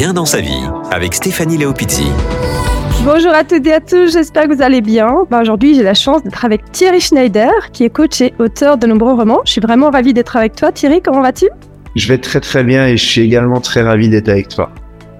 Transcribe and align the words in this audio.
Bien 0.00 0.14
dans 0.14 0.24
sa 0.24 0.40
vie 0.40 0.62
avec 0.90 1.12
Stéphanie 1.12 1.58
Leopizzi. 1.58 2.06
Bonjour 3.04 3.34
à 3.34 3.44
toutes 3.44 3.66
et 3.66 3.74
à 3.74 3.80
tous, 3.80 4.14
j'espère 4.14 4.48
que 4.48 4.54
vous 4.54 4.62
allez 4.62 4.80
bien. 4.80 5.26
Bah, 5.28 5.42
Aujourd'hui, 5.42 5.74
j'ai 5.74 5.82
la 5.82 5.92
chance 5.92 6.22
d'être 6.22 6.42
avec 6.42 6.72
Thierry 6.72 7.02
Schneider, 7.02 7.52
qui 7.74 7.84
est 7.84 7.90
coach 7.90 8.22
et 8.22 8.32
auteur 8.38 8.78
de 8.78 8.86
nombreux 8.86 9.12
romans. 9.12 9.40
Je 9.44 9.52
suis 9.52 9.60
vraiment 9.60 9.90
ravie 9.90 10.14
d'être 10.14 10.34
avec 10.38 10.56
toi. 10.56 10.72
Thierry, 10.72 11.02
comment 11.02 11.20
vas-tu? 11.20 11.50
Je 11.96 12.08
vais 12.08 12.16
très 12.16 12.40
très 12.40 12.64
bien 12.64 12.86
et 12.86 12.96
je 12.96 13.04
suis 13.04 13.20
également 13.20 13.60
très 13.60 13.82
ravi 13.82 14.08
d'être 14.08 14.30
avec 14.30 14.48
toi. 14.48 14.70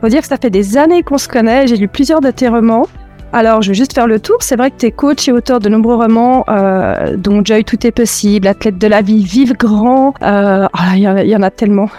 Faut 0.01 0.09
dire 0.09 0.23
que 0.23 0.29
ça 0.29 0.39
fait 0.39 0.49
des 0.49 0.79
années 0.79 1.03
qu'on 1.03 1.19
se 1.19 1.29
connaît, 1.29 1.67
j'ai 1.67 1.77
lu 1.77 1.87
plusieurs 1.87 2.23
de 2.23 2.31
tes 2.31 2.49
romans. 2.49 2.87
Alors, 3.35 3.61
je 3.61 3.73
vais 3.73 3.75
juste 3.75 3.93
faire 3.93 4.07
le 4.07 4.19
tour. 4.19 4.39
C'est 4.41 4.57
vrai 4.57 4.71
que 4.71 4.79
tu 4.79 4.87
es 4.87 4.93
coach 4.93 5.29
et 5.29 5.33
auteur 5.33 5.61
de 5.61 5.69
nombreux 5.69 5.97
romans, 5.97 6.47
euh, 6.49 7.19
dont 7.19 7.45
Joy, 7.45 7.65
tout 7.65 7.87
est 7.87 7.93
possible, 7.93 8.49
Athlète 8.49 8.79
de 8.79 8.87
la 8.87 9.03
vie, 9.03 9.23
Vive 9.25 9.53
grand. 9.59 10.15
Euh, 10.23 10.67
oh 10.73 10.79
Il 10.95 11.01
y, 11.03 11.37
en 11.37 11.43
a 11.43 11.51
tellement. 11.51 11.91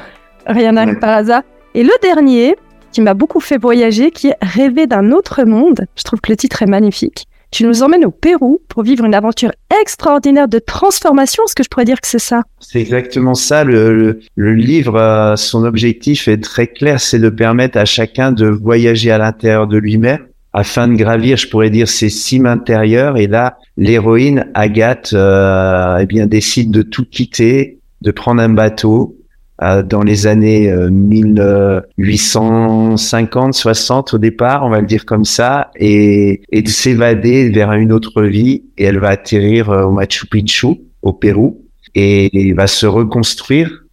Rien 0.48 0.72
n'arrive 0.72 0.98
par 0.98 1.12
hasard. 1.12 1.44
Et 1.76 1.84
le 1.84 1.92
dernier, 2.02 2.56
qui 2.92 3.02
m'a 3.02 3.14
beaucoup 3.14 3.40
fait 3.40 3.58
voyager, 3.58 4.12
qui 4.12 4.28
est 4.28 4.38
Rêver 4.42 4.88
d'un 4.88 5.12
autre 5.12 5.44
monde. 5.44 5.86
Je 5.96 6.04
trouve 6.04 6.20
que 6.20 6.32
le 6.32 6.38
titre 6.38 6.62
est 6.62 6.68
magnifique. 6.68 7.28
Tu 7.52 7.66
nous 7.66 7.84
emmènes 7.84 8.06
au 8.06 8.12
Pérou 8.12 8.62
pour 8.70 8.84
vivre 8.84 9.04
une 9.04 9.14
aventure 9.14 9.52
extraordinaire 9.82 10.48
de 10.48 10.58
transformation. 10.58 11.44
Est-ce 11.44 11.56
que 11.56 11.64
je 11.64 11.70
pourrais 11.70 11.86
dire 11.86 12.00
que 12.00 12.08
c'est 12.08 12.20
ça? 12.20 12.44
C'est 12.60 12.80
exactement 12.80 13.34
ça. 13.34 13.66
Le, 13.66 14.20
livre, 14.38 14.96
euh, 14.96 15.36
son 15.36 15.66
objectif 15.66 16.30
est 16.30 16.42
très 16.42 16.68
clair, 16.68 17.02
c'est 17.02 17.20
de 17.20 17.28
permettre 17.28 17.78
à 17.78 17.84
chacun 17.84 18.32
de 18.32 18.48
voyager 18.48 19.12
à 19.12 19.18
l'intérieur 19.18 19.68
de 19.68 19.78
lui-même 19.78 20.28
afin 20.54 20.88
de 20.88 20.96
gravir, 20.96 21.38
je 21.38 21.48
pourrais 21.48 21.70
dire, 21.70 21.90
ses 21.90 22.10
cimes 22.10 22.46
intérieures. 22.46 23.18
Et 23.18 23.28
là, 23.28 23.58
l'héroïne 23.78 24.48
Agathe, 24.54 25.12
euh, 25.14 25.98
eh 26.02 26.06
bien, 26.06 26.28
décide 26.28 26.72
de 26.72 26.82
tout 26.82 27.06
quitter, 27.06 27.80
de 28.02 28.12
prendre 28.12 28.42
un 28.42 28.50
bateau 28.50 29.18
dans 29.62 30.04
les 30.04 30.28
années 30.28 30.74
1850, 30.90 33.50
euh, 33.50 33.52
60 33.52 34.14
au 34.16 34.18
départ, 34.18 34.66
on 34.66 34.70
va 34.70 34.82
le 34.82 34.88
dire 34.88 35.06
comme 35.06 35.26
ça, 35.26 35.72
et, 35.76 36.42
et 36.52 36.62
de 36.62 36.70
s'évader 36.70 37.50
vers 37.50 37.74
une 37.74 37.92
autre 37.92 38.24
vie. 38.24 38.64
Et 38.78 38.86
elle 38.86 39.00
va 39.00 39.10
atterrir 39.10 39.70
euh, 39.70 39.84
au 39.86 39.92
Machu 39.92 40.28
Picchu, 40.28 40.68
au 41.02 41.12
Pérou, 41.14 41.66
et 41.94 42.54
va 42.54 42.68
se 42.68 42.86
reconstruire, 42.86 43.84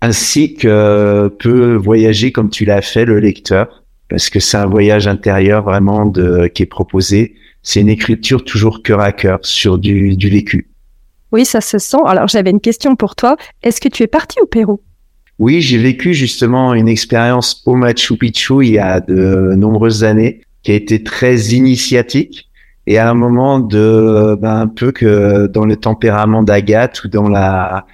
ainsi 0.00 0.54
que 0.54 1.28
peut 1.38 1.74
voyager 1.74 2.32
comme 2.32 2.50
tu 2.50 2.64
l'as 2.64 2.82
fait 2.82 3.04
le 3.04 3.20
lecteur 3.20 3.84
parce 4.08 4.30
que 4.30 4.40
c'est 4.40 4.56
un 4.56 4.66
voyage 4.66 5.06
intérieur 5.06 5.62
vraiment 5.62 6.06
de, 6.06 6.46
qui 6.48 6.62
est 6.62 6.66
proposé. 6.66 7.34
C'est 7.62 7.80
une 7.80 7.88
écriture 7.88 8.44
toujours 8.44 8.82
cœur 8.82 9.00
à 9.00 9.12
cœur 9.12 9.38
sur 9.42 9.78
du, 9.78 10.16
du 10.16 10.30
vécu. 10.30 10.70
Oui, 11.30 11.44
ça 11.44 11.60
se 11.60 11.78
sent. 11.78 11.98
Alors 12.06 12.28
j'avais 12.28 12.50
une 12.50 12.60
question 12.60 12.96
pour 12.96 13.14
toi. 13.14 13.36
Est-ce 13.62 13.80
que 13.80 13.88
tu 13.88 14.02
es 14.02 14.06
parti 14.06 14.40
au 14.40 14.46
Pérou? 14.46 14.80
Oui, 15.38 15.60
j'ai 15.60 15.78
vécu 15.78 16.14
justement 16.14 16.74
une 16.74 16.88
expérience 16.88 17.62
au 17.64 17.76
Machu 17.76 18.16
Picchu 18.16 18.64
il 18.64 18.72
y 18.72 18.78
a 18.78 19.00
de 19.00 19.54
nombreuses 19.56 20.02
années 20.02 20.40
qui 20.62 20.72
a 20.72 20.74
été 20.74 21.02
très 21.02 21.36
initiatique 21.50 22.48
et 22.88 22.98
à 22.98 23.08
un 23.08 23.14
moment 23.14 23.60
de 23.60 24.36
ben, 24.40 24.62
un 24.62 24.66
peu 24.66 24.90
que 24.90 25.46
dans 25.46 25.64
le 25.64 25.76
tempérament 25.76 26.42
d'Agathe 26.42 27.04
ou 27.04 27.08
dans 27.08 27.28
la 27.28 27.86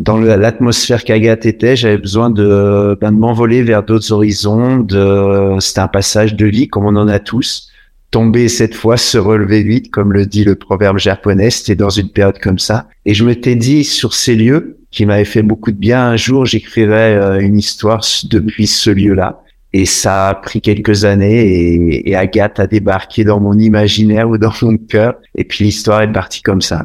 dans 0.00 0.18
l'atmosphère 0.18 1.04
qu'Agathe 1.04 1.46
était, 1.46 1.76
j'avais 1.76 1.96
besoin 1.96 2.28
de, 2.28 2.98
ben, 3.00 3.12
de 3.12 3.18
m'envoler 3.18 3.62
vers 3.62 3.84
d'autres 3.84 4.10
horizons. 4.10 4.78
De, 4.78 5.56
c'était 5.60 5.80
un 5.80 5.88
passage 5.88 6.34
de 6.34 6.46
vie 6.46 6.66
comme 6.66 6.86
on 6.86 6.96
en 6.96 7.06
a 7.06 7.20
tous. 7.20 7.70
Tomber 8.12 8.48
cette 8.48 8.74
fois, 8.74 8.98
se 8.98 9.16
relever 9.16 9.62
vite, 9.62 9.90
comme 9.90 10.12
le 10.12 10.26
dit 10.26 10.44
le 10.44 10.54
proverbe 10.54 10.98
japonais. 10.98 11.48
C'était 11.48 11.76
dans 11.76 11.88
une 11.88 12.10
période 12.10 12.38
comme 12.38 12.58
ça. 12.58 12.86
Et 13.06 13.14
je 13.14 13.24
m'étais 13.24 13.56
dit 13.56 13.84
sur 13.84 14.12
ces 14.12 14.36
lieux 14.36 14.76
qui 14.90 15.06
m'avaient 15.06 15.24
fait 15.24 15.42
beaucoup 15.42 15.72
de 15.72 15.78
bien. 15.78 16.08
Un 16.08 16.16
jour, 16.16 16.44
j'écrirais 16.44 17.16
euh, 17.16 17.40
une 17.40 17.58
histoire 17.58 18.04
depuis 18.24 18.66
ce 18.66 18.90
lieu-là. 18.90 19.40
Et 19.72 19.86
ça 19.86 20.28
a 20.28 20.34
pris 20.34 20.60
quelques 20.60 21.06
années 21.06 22.04
et, 22.06 22.14
Agathe 22.14 22.60
a 22.60 22.66
débarqué 22.66 23.24
dans 23.24 23.40
mon 23.40 23.58
imaginaire 23.58 24.28
ou 24.28 24.36
dans 24.36 24.52
mon 24.60 24.76
cœur. 24.76 25.14
Et 25.34 25.44
puis 25.44 25.64
l'histoire 25.64 26.02
est 26.02 26.12
partie 26.12 26.42
comme 26.42 26.60
ça. 26.60 26.84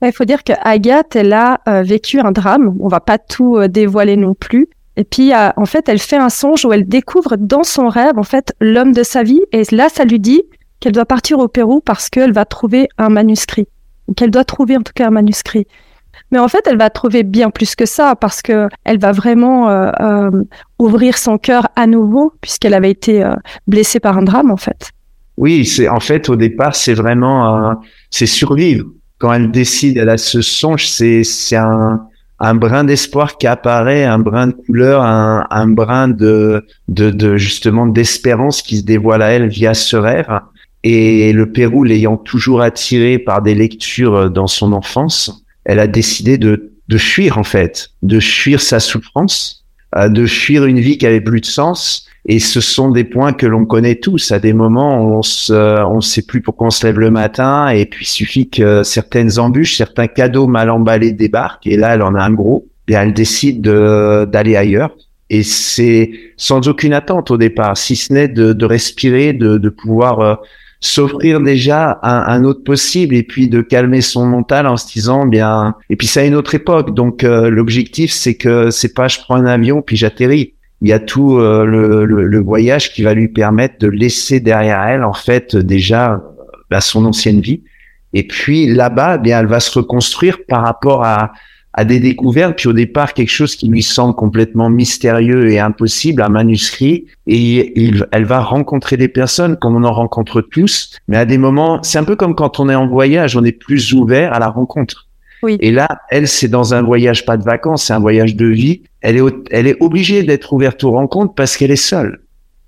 Il 0.00 0.12
faut 0.12 0.24
dire 0.24 0.44
que 0.44 0.52
Agathe, 0.62 1.16
elle 1.16 1.32
a 1.32 1.60
euh, 1.66 1.82
vécu 1.82 2.20
un 2.20 2.30
drame. 2.30 2.76
On 2.78 2.86
va 2.86 3.00
pas 3.00 3.18
tout 3.18 3.56
euh, 3.56 3.66
dévoiler 3.66 4.16
non 4.16 4.34
plus. 4.34 4.68
Et 4.96 5.04
puis, 5.04 5.32
euh, 5.32 5.50
en 5.56 5.66
fait, 5.66 5.88
elle 5.88 5.98
fait 5.98 6.16
un 6.16 6.28
songe 6.28 6.64
où 6.64 6.72
elle 6.72 6.86
découvre 6.86 7.36
dans 7.36 7.64
son 7.64 7.88
rêve, 7.88 8.18
en 8.18 8.22
fait, 8.22 8.54
l'homme 8.60 8.92
de 8.92 9.02
sa 9.02 9.22
vie. 9.22 9.40
Et 9.52 9.62
là, 9.70 9.88
ça 9.88 10.04
lui 10.04 10.20
dit 10.20 10.42
qu'elle 10.80 10.92
doit 10.92 11.06
partir 11.06 11.38
au 11.38 11.48
Pérou 11.48 11.80
parce 11.80 12.10
qu'elle 12.10 12.32
va 12.32 12.44
trouver 12.44 12.88
un 12.98 13.08
manuscrit. 13.08 13.68
Qu'elle 14.16 14.30
doit 14.30 14.44
trouver 14.44 14.76
en 14.76 14.82
tout 14.82 14.92
cas 14.94 15.06
un 15.06 15.10
manuscrit. 15.10 15.66
Mais 16.30 16.38
en 16.38 16.48
fait, 16.48 16.66
elle 16.66 16.76
va 16.76 16.90
trouver 16.90 17.22
bien 17.22 17.50
plus 17.50 17.74
que 17.74 17.86
ça 17.86 18.14
parce 18.16 18.42
que 18.42 18.68
elle 18.84 18.98
va 18.98 19.12
vraiment 19.12 19.92
ouvrir 20.78 21.16
son 21.16 21.38
cœur 21.38 21.68
à 21.76 21.86
nouveau 21.86 22.32
puisqu'elle 22.40 22.74
avait 22.74 22.90
été 22.90 23.24
blessée 23.66 24.00
par 24.00 24.18
un 24.18 24.22
drame, 24.22 24.50
en 24.50 24.56
fait. 24.56 24.90
Oui, 25.38 25.64
c'est 25.64 25.88
en 25.88 26.00
fait 26.00 26.28
au 26.28 26.36
départ, 26.36 26.74
c'est 26.74 26.94
vraiment 26.94 27.74
c'est 28.10 28.26
survivre 28.26 28.86
quand 29.22 29.32
elle 29.32 29.52
décide, 29.52 29.98
elle 29.98 30.08
a 30.08 30.18
ce 30.18 30.42
songe, 30.42 30.88
c'est 30.88 31.22
c'est 31.22 31.54
un 31.54 32.08
un 32.44 32.56
brin 32.56 32.82
d'espoir 32.82 33.38
qui 33.38 33.46
apparaît, 33.46 34.04
un 34.04 34.18
brin 34.18 34.48
de 34.48 34.52
couleur, 34.52 35.00
un, 35.02 35.46
un 35.48 35.68
brin 35.68 36.08
de, 36.08 36.66
de, 36.88 37.10
de 37.10 37.36
justement 37.36 37.86
d'espérance 37.86 38.62
qui 38.62 38.78
se 38.78 38.82
dévoile 38.82 39.22
à 39.22 39.28
elle 39.28 39.48
via 39.48 39.74
ce 39.74 39.96
rêve. 39.96 40.26
Et 40.82 41.32
le 41.32 41.52
Pérou 41.52 41.84
l'ayant 41.84 42.16
toujours 42.16 42.60
attiré 42.60 43.20
par 43.20 43.42
des 43.42 43.54
lectures 43.54 44.28
dans 44.28 44.48
son 44.48 44.72
enfance, 44.72 45.44
elle 45.64 45.78
a 45.78 45.86
décidé 45.86 46.36
de, 46.36 46.72
de 46.88 46.98
fuir 46.98 47.38
en 47.38 47.44
fait, 47.44 47.90
de 48.02 48.18
fuir 48.18 48.60
sa 48.60 48.80
souffrance, 48.80 49.64
euh, 49.96 50.08
de 50.08 50.26
fuir 50.26 50.64
une 50.64 50.80
vie 50.80 50.98
qui 50.98 51.06
avait 51.06 51.20
plus 51.20 51.40
de 51.40 51.46
sens 51.46 52.08
et 52.26 52.38
ce 52.38 52.60
sont 52.60 52.90
des 52.90 53.04
points 53.04 53.32
que 53.32 53.46
l'on 53.46 53.64
connaît 53.64 53.96
tous. 53.96 54.30
À 54.30 54.38
des 54.38 54.52
moments, 54.52 55.04
on 55.04 55.22
se, 55.22 55.52
on 55.84 56.00
sait 56.00 56.22
plus 56.22 56.40
pourquoi 56.40 56.68
on 56.68 56.70
se 56.70 56.86
lève 56.86 56.98
le 56.98 57.10
matin, 57.10 57.68
et 57.68 57.86
puis 57.86 58.04
il 58.04 58.08
suffit 58.08 58.48
que 58.48 58.82
certaines 58.82 59.38
embûches, 59.38 59.76
certains 59.76 60.06
cadeaux 60.06 60.46
mal 60.46 60.70
emballés 60.70 61.12
débarquent, 61.12 61.66
et 61.66 61.76
là, 61.76 61.94
elle 61.94 62.02
en 62.02 62.14
a 62.14 62.22
un 62.22 62.32
gros, 62.32 62.66
et 62.88 62.94
elle 62.94 63.12
décide 63.12 63.62
d'aller 63.62 64.56
ailleurs. 64.56 64.94
Et 65.30 65.42
c'est 65.42 66.10
sans 66.36 66.68
aucune 66.68 66.92
attente 66.92 67.30
au 67.30 67.38
départ, 67.38 67.76
si 67.76 67.96
ce 67.96 68.12
n'est 68.12 68.28
de, 68.28 68.52
de, 68.52 68.64
respirer, 68.66 69.32
de, 69.32 69.56
de 69.56 69.68
pouvoir 69.70 70.20
euh, 70.20 70.34
s'offrir 70.82 71.40
déjà 71.40 71.98
un, 72.02 72.44
autre 72.44 72.64
possible, 72.64 73.14
et 73.14 73.22
puis 73.22 73.48
de 73.48 73.62
calmer 73.62 74.00
son 74.02 74.26
mental 74.26 74.66
en 74.66 74.76
se 74.76 74.92
disant 74.92 75.26
bien. 75.26 75.74
Et 75.88 75.96
puis 75.96 76.06
ça 76.06 76.20
à 76.20 76.24
une 76.24 76.34
autre 76.34 76.54
époque, 76.54 76.92
donc 76.94 77.24
euh, 77.24 77.48
l'objectif 77.48 78.12
c'est 78.12 78.34
que 78.34 78.70
c'est 78.70 78.92
pas 78.92 79.08
je 79.08 79.20
prends 79.20 79.36
un 79.36 79.46
avion 79.46 79.80
puis 79.80 79.96
j'atterris 79.96 80.54
il 80.82 80.88
y 80.88 80.92
a 80.92 80.98
tout 80.98 81.38
euh, 81.38 81.64
le, 81.64 82.04
le, 82.04 82.38
voyage 82.40 82.92
qui 82.92 83.02
va 83.02 83.14
lui 83.14 83.28
permettre 83.28 83.76
de 83.78 83.86
laisser 83.86 84.40
derrière 84.40 84.82
elle 84.82 85.04
en 85.04 85.12
fait 85.12 85.54
déjà 85.56 86.20
bah, 86.70 86.80
son 86.80 87.04
ancienne 87.04 87.40
vie. 87.40 87.62
Et 88.12 88.26
puis 88.26 88.66
là-bas, 88.66 89.16
eh 89.16 89.22
bien, 89.22 89.40
elle 89.40 89.46
va 89.46 89.60
se 89.60 89.78
reconstruire 89.78 90.38
par 90.46 90.62
rapport 90.62 91.04
à, 91.04 91.32
à 91.72 91.84
des 91.84 92.00
découvertes. 92.00 92.56
Puis 92.56 92.68
au 92.68 92.72
départ, 92.72 93.14
quelque 93.14 93.30
chose 93.30 93.54
qui 93.54 93.68
lui 93.68 93.82
semble 93.82 94.14
complètement 94.14 94.68
mystérieux 94.68 95.50
et 95.50 95.60
impossible, 95.60 96.20
un 96.20 96.28
manuscrit. 96.28 97.06
Et 97.26 97.80
il, 97.80 98.06
elle 98.10 98.24
va 98.24 98.40
rencontrer 98.40 98.96
des 98.96 99.08
personnes 99.08 99.56
comme 99.56 99.76
on 99.76 99.84
en 99.84 99.92
rencontre 99.92 100.40
tous. 100.40 100.98
Mais 101.08 101.16
à 101.16 101.24
des 101.24 101.38
moments, 101.38 101.82
c'est 101.82 101.98
un 101.98 102.04
peu 102.04 102.16
comme 102.16 102.34
quand 102.34 102.60
on 102.60 102.68
est 102.68 102.74
en 102.74 102.88
voyage, 102.88 103.36
on 103.36 103.44
est 103.44 103.52
plus 103.52 103.92
ouvert 103.92 104.32
à 104.34 104.40
la 104.40 104.48
rencontre. 104.48 105.06
Et 105.48 105.72
là, 105.72 105.88
elle, 106.10 106.28
c'est 106.28 106.48
dans 106.48 106.74
un 106.74 106.82
voyage 106.82 107.24
pas 107.24 107.36
de 107.36 107.42
vacances, 107.42 107.84
c'est 107.84 107.92
un 107.92 107.98
voyage 107.98 108.36
de 108.36 108.46
vie. 108.46 108.82
Elle 109.02 109.16
est, 109.16 109.22
elle 109.50 109.66
est 109.66 109.76
obligée 109.80 110.22
d'être 110.22 110.52
ouverte 110.52 110.82
aux 110.84 110.92
rencontres 110.92 111.34
parce 111.34 111.56
qu'elle 111.56 111.70
est 111.70 111.76
seule. 111.76 112.20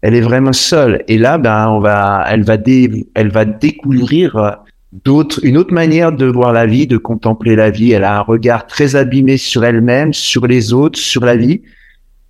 Elle 0.03 0.15
est 0.15 0.21
vraiment 0.21 0.53
seule. 0.53 1.03
Et 1.09 1.17
là, 1.17 1.39
ben, 1.39 1.69
on 1.69 1.81
va, 1.81 2.25
elle 2.29 2.43
va, 2.43 2.57
elle 3.15 3.31
va 3.31 3.45
découvrir 3.45 4.37
euh, 4.37 4.51
d'autres, 5.05 5.41
une 5.45 5.57
autre 5.57 5.73
manière 5.73 6.13
de 6.13 6.27
voir 6.27 6.53
la 6.53 6.67
vie, 6.67 6.87
de 6.87 6.99
contempler 6.99 7.57
la 7.57 7.71
vie. 7.71 7.93
Elle 7.93 8.05
a 8.05 8.19
un 8.19 8.21
regard 8.21 8.67
très 8.67 8.97
abîmé 8.97 9.37
sur 9.37 9.65
elle-même, 9.65 10.13
sur 10.13 10.47
les 10.47 10.73
autres, 10.73 10.99
sur 10.99 11.25
la 11.25 11.37
vie. 11.37 11.63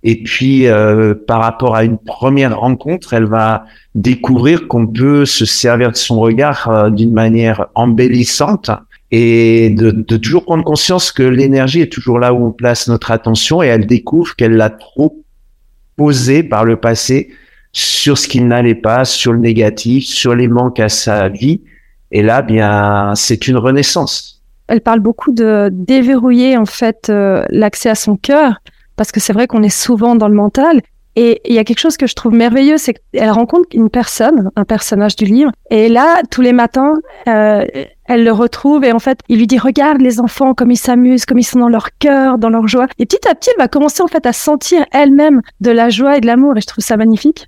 Et 0.03 0.21
puis, 0.21 0.67
euh, 0.67 1.15
par 1.15 1.41
rapport 1.41 1.75
à 1.75 1.83
une 1.83 1.97
première 1.97 2.59
rencontre, 2.59 3.13
elle 3.13 3.25
va 3.25 3.65
découvrir 3.95 4.67
qu'on 4.67 4.85
peut 4.85 5.25
se 5.25 5.45
servir 5.45 5.91
de 5.91 5.97
son 5.97 6.19
regard 6.19 6.69
euh, 6.69 6.89
d'une 6.91 7.11
manière 7.11 7.67
embellissante 7.73 8.69
et 9.17 9.69
de, 9.69 9.91
toujours 10.17 10.43
prendre 10.43 10.65
conscience 10.65 11.09
que 11.13 11.23
l'énergie 11.23 11.79
est 11.79 11.89
toujours 11.89 12.19
là 12.19 12.33
où 12.33 12.45
on 12.45 12.51
place 12.51 12.89
notre 12.89 13.11
attention 13.11 13.63
et 13.63 13.67
elle 13.67 13.85
découvre 13.85 14.35
qu'elle 14.35 14.57
l'a 14.57 14.69
trop 14.69 15.23
posé 15.95 16.43
par 16.43 16.65
le 16.65 16.75
passé 16.75 17.29
sur 17.71 18.17
ce 18.17 18.27
qui 18.27 18.41
n'allait 18.41 18.75
pas, 18.75 19.05
sur 19.05 19.31
le 19.31 19.39
négatif, 19.39 20.05
sur 20.05 20.35
les 20.35 20.49
manques 20.49 20.81
à 20.81 20.89
sa 20.89 21.29
vie. 21.29 21.61
Et 22.11 22.23
là, 22.23 22.41
bien, 22.41 23.13
c'est 23.15 23.47
une 23.47 23.55
renaissance. 23.55 24.43
Elle 24.67 24.81
parle 24.81 24.99
beaucoup 24.99 25.31
de 25.31 25.69
déverrouiller 25.71 26.57
en 26.57 26.65
fait 26.65 27.09
euh, 27.09 27.45
l'accès 27.49 27.89
à 27.89 27.95
son 27.95 28.17
cœur, 28.17 28.59
parce 28.97 29.13
que 29.13 29.21
c'est 29.21 29.31
vrai 29.31 29.47
qu'on 29.47 29.63
est 29.63 29.69
souvent 29.69 30.15
dans 30.15 30.27
le 30.27 30.35
mental. 30.35 30.81
Et 31.15 31.41
il 31.45 31.53
y 31.53 31.59
a 31.59 31.63
quelque 31.63 31.79
chose 31.79 31.97
que 31.97 32.07
je 32.07 32.15
trouve 32.15 32.33
merveilleux, 32.33 32.77
c'est 32.77 32.93
qu'elle 32.93 33.29
rencontre 33.31 33.67
une 33.73 33.89
personne, 33.89 34.51
un 34.55 34.65
personnage 34.65 35.15
du 35.15 35.25
livre, 35.25 35.51
et 35.69 35.87
là, 35.87 36.21
tous 36.29 36.41
les 36.41 36.53
matins, 36.53 36.95
euh, 37.27 37.65
elle 38.05 38.23
le 38.23 38.31
retrouve 38.31 38.83
et 38.83 38.91
en 38.91 38.99
fait, 38.99 39.19
il 39.29 39.39
lui 39.39 39.47
dit 39.47 39.57
regarde 39.57 40.01
les 40.01 40.19
enfants 40.19 40.53
comme 40.53 40.71
ils 40.71 40.77
s'amusent, 40.77 41.25
comme 41.25 41.39
ils 41.39 41.43
sont 41.43 41.59
dans 41.59 41.69
leur 41.69 41.97
cœur, 41.97 42.37
dans 42.37 42.49
leur 42.49 42.67
joie. 42.67 42.87
Et 42.99 43.05
petit 43.05 43.27
à 43.27 43.33
petit, 43.33 43.49
elle 43.51 43.61
va 43.61 43.67
commencer 43.67 44.03
en 44.03 44.07
fait 44.07 44.25
à 44.25 44.33
sentir 44.33 44.85
elle-même 44.91 45.41
de 45.61 45.71
la 45.71 45.89
joie 45.89 46.17
et 46.17 46.21
de 46.21 46.27
l'amour 46.27 46.55
et 46.55 46.61
je 46.61 46.67
trouve 46.67 46.83
ça 46.83 46.97
magnifique. 46.97 47.47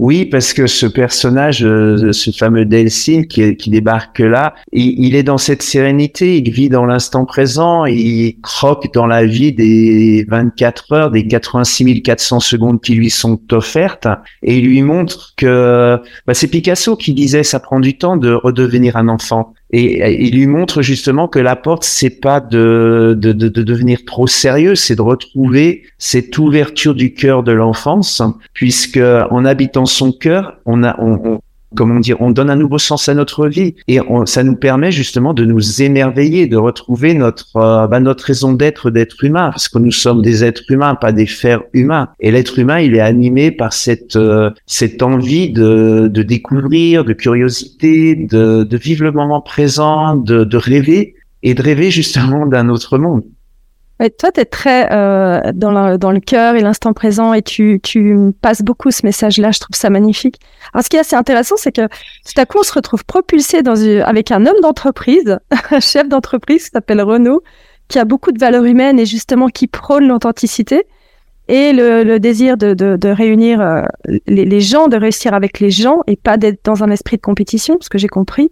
Oui, 0.00 0.24
parce 0.24 0.52
que 0.52 0.66
ce 0.66 0.86
personnage, 0.86 1.64
euh, 1.64 2.10
ce 2.10 2.32
fameux 2.32 2.64
Delsin 2.64 3.22
qui, 3.22 3.56
qui 3.56 3.70
débarque 3.70 4.18
là, 4.18 4.54
il, 4.72 5.14
est 5.14 5.22
dans 5.22 5.38
cette 5.38 5.62
sérénité, 5.62 6.38
il 6.38 6.50
vit 6.50 6.68
dans 6.68 6.84
l'instant 6.84 7.24
présent, 7.24 7.84
il 7.84 8.40
croque 8.42 8.92
dans 8.92 9.06
la 9.06 9.24
vie 9.24 9.52
des 9.52 10.26
24 10.28 10.92
heures, 10.92 11.10
des 11.12 11.24
86 11.24 12.02
400 12.02 12.40
secondes 12.40 12.80
qui 12.80 12.96
lui 12.96 13.08
sont 13.08 13.40
offertes, 13.52 14.08
et 14.42 14.58
il 14.58 14.66
lui 14.66 14.82
montre 14.82 15.32
que 15.36 16.00
bah, 16.26 16.34
c'est 16.34 16.48
Picasso 16.48 16.96
qui 16.96 17.12
disait 17.12 17.44
ça 17.44 17.60
prend 17.60 17.78
du 17.78 17.96
temps 17.96 18.16
de 18.16 18.32
redevenir 18.32 18.96
un 18.96 19.06
enfant. 19.06 19.54
Et 19.76 20.24
il 20.24 20.36
lui 20.36 20.46
montre 20.46 20.82
justement 20.82 21.26
que 21.26 21.40
la 21.40 21.56
porte, 21.56 21.82
c'est 21.82 22.20
pas 22.20 22.38
de, 22.38 23.16
de, 23.18 23.32
de, 23.32 23.48
de, 23.48 23.62
devenir 23.64 24.04
trop 24.04 24.28
sérieux, 24.28 24.76
c'est 24.76 24.94
de 24.94 25.02
retrouver 25.02 25.82
cette 25.98 26.38
ouverture 26.38 26.94
du 26.94 27.12
cœur 27.12 27.42
de 27.42 27.50
l'enfance, 27.50 28.22
puisque 28.52 29.00
en 29.30 29.44
habitant 29.44 29.84
son 29.84 30.12
cœur, 30.12 30.58
on 30.64 30.84
a, 30.84 30.94
on, 31.00 31.40
comment 31.74 32.00
dire, 32.00 32.20
on 32.20 32.30
donne 32.30 32.50
un 32.50 32.56
nouveau 32.56 32.78
sens 32.78 33.08
à 33.08 33.14
notre 33.14 33.48
vie 33.48 33.74
et 33.88 33.98
ça 34.26 34.42
nous 34.42 34.56
permet 34.56 34.92
justement 34.92 35.34
de 35.34 35.44
nous 35.44 35.82
émerveiller, 35.82 36.46
de 36.46 36.56
retrouver 36.56 37.14
notre 37.14 37.56
euh, 37.56 37.86
bah, 37.86 38.00
notre 38.00 38.24
raison 38.24 38.52
d'être 38.52 38.90
d'être 38.90 39.22
humain, 39.24 39.50
parce 39.50 39.68
que 39.68 39.78
nous 39.78 39.92
sommes 39.92 40.22
des 40.22 40.44
êtres 40.44 40.64
humains, 40.70 40.94
pas 40.94 41.12
des 41.12 41.26
fers 41.26 41.62
humains. 41.72 42.08
Et 42.20 42.30
l'être 42.30 42.58
humain, 42.58 42.80
il 42.80 42.94
est 42.94 43.00
animé 43.00 43.50
par 43.50 43.72
cette 43.72 44.16
euh, 44.16 44.50
cette 44.66 45.02
envie 45.02 45.50
de, 45.50 46.08
de 46.12 46.22
découvrir, 46.22 47.04
de 47.04 47.12
curiosité, 47.12 48.14
de, 48.14 48.64
de 48.64 48.76
vivre 48.76 49.04
le 49.04 49.12
moment 49.12 49.40
présent, 49.40 50.16
de, 50.16 50.44
de 50.44 50.56
rêver 50.56 51.14
et 51.42 51.54
de 51.54 51.62
rêver 51.62 51.90
justement 51.90 52.46
d'un 52.46 52.68
autre 52.68 52.98
monde. 52.98 53.22
Toi, 53.98 54.32
tu 54.32 54.40
es 54.40 54.44
très 54.44 54.92
euh, 54.92 55.52
dans, 55.54 55.70
le, 55.70 55.98
dans 55.98 56.10
le 56.10 56.18
cœur 56.18 56.56
et 56.56 56.60
l'instant 56.60 56.92
présent 56.92 57.32
et 57.32 57.42
tu, 57.42 57.78
tu 57.82 58.32
passes 58.40 58.62
beaucoup 58.62 58.90
ce 58.90 59.06
message-là. 59.06 59.52
Je 59.52 59.60
trouve 59.60 59.76
ça 59.76 59.88
magnifique. 59.88 60.40
Alors, 60.72 60.82
ce 60.82 60.88
qui 60.88 60.96
est 60.96 61.00
assez 61.00 61.14
intéressant, 61.14 61.56
c'est 61.56 61.70
que 61.70 61.86
tout 61.86 62.38
à 62.38 62.44
coup, 62.44 62.58
on 62.58 62.64
se 62.64 62.72
retrouve 62.72 63.04
propulsé 63.04 63.62
dans 63.62 63.76
une, 63.76 64.00
avec 64.00 64.32
un 64.32 64.46
homme 64.46 64.60
d'entreprise, 64.62 65.38
un 65.70 65.80
chef 65.80 66.08
d'entreprise 66.08 66.64
qui 66.64 66.70
s'appelle 66.70 67.02
Renaud, 67.02 67.42
qui 67.86 68.00
a 68.00 68.04
beaucoup 68.04 68.32
de 68.32 68.38
valeurs 68.38 68.64
humaines 68.64 68.98
et 68.98 69.06
justement 69.06 69.48
qui 69.48 69.68
prône 69.68 70.08
l'authenticité 70.08 70.86
et 71.46 71.72
le, 71.72 72.02
le 72.02 72.18
désir 72.18 72.56
de, 72.56 72.74
de, 72.74 72.96
de 72.96 73.08
réunir 73.08 73.60
euh, 73.60 73.82
les, 74.26 74.44
les, 74.44 74.60
gens, 74.60 74.88
de 74.88 74.96
réussir 74.96 75.34
avec 75.34 75.60
les 75.60 75.70
gens 75.70 76.00
et 76.06 76.16
pas 76.16 76.36
d'être 76.36 76.64
dans 76.64 76.82
un 76.82 76.90
esprit 76.90 77.16
de 77.16 77.22
compétition, 77.22 77.76
ce 77.80 77.88
que 77.88 77.98
j'ai 77.98 78.08
compris. 78.08 78.50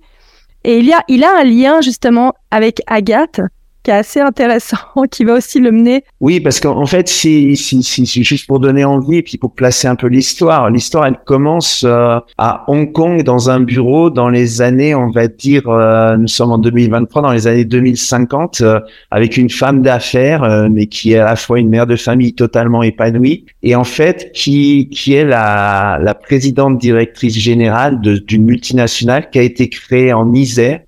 Et 0.64 0.78
il 0.78 0.84
y 0.84 0.92
a, 0.92 1.02
il 1.08 1.24
a 1.24 1.36
un 1.36 1.44
lien 1.44 1.80
justement 1.80 2.34
avec 2.50 2.80
Agathe 2.86 3.40
qui 3.82 3.90
est 3.90 3.94
assez 3.94 4.20
intéressant, 4.20 4.76
qui 5.10 5.24
va 5.24 5.34
aussi 5.34 5.58
le 5.58 5.72
mener. 5.72 6.04
Oui, 6.20 6.40
parce 6.40 6.60
qu'en 6.60 6.86
fait, 6.86 7.08
si, 7.08 7.56
si, 7.56 7.82
si, 7.82 8.24
juste 8.24 8.46
pour 8.46 8.60
donner 8.60 8.84
envie, 8.84 9.18
et 9.18 9.22
puis 9.22 9.38
pour 9.38 9.54
placer 9.54 9.88
un 9.88 9.96
peu 9.96 10.06
l'histoire, 10.06 10.70
l'histoire, 10.70 11.06
elle 11.06 11.18
commence 11.24 11.84
euh, 11.84 12.18
à 12.38 12.64
Hong 12.68 12.92
Kong 12.92 13.22
dans 13.22 13.50
un 13.50 13.60
bureau 13.60 14.10
dans 14.10 14.28
les 14.28 14.62
années, 14.62 14.94
on 14.94 15.10
va 15.10 15.28
dire, 15.28 15.68
euh, 15.68 16.16
nous 16.16 16.28
sommes 16.28 16.52
en 16.52 16.58
2023, 16.58 17.22
dans 17.22 17.32
les 17.32 17.46
années 17.46 17.64
2050, 17.64 18.60
euh, 18.60 18.80
avec 19.10 19.36
une 19.36 19.50
femme 19.50 19.82
d'affaires, 19.82 20.68
mais 20.70 20.86
qui 20.86 21.12
est 21.12 21.18
à 21.18 21.24
la 21.24 21.36
fois 21.36 21.58
une 21.58 21.68
mère 21.68 21.86
de 21.86 21.96
famille 21.96 22.34
totalement 22.34 22.82
épanouie, 22.82 23.46
et 23.62 23.74
en 23.74 23.84
fait, 23.84 24.30
qui, 24.32 24.88
qui 24.90 25.14
est 25.14 25.24
la, 25.24 25.98
la 26.00 26.14
présidente 26.14 26.78
directrice 26.78 27.38
générale 27.38 28.00
d'une 28.00 28.44
multinationale 28.44 29.30
qui 29.30 29.38
a 29.38 29.42
été 29.42 29.68
créée 29.68 30.12
en 30.12 30.32
Isère, 30.34 30.80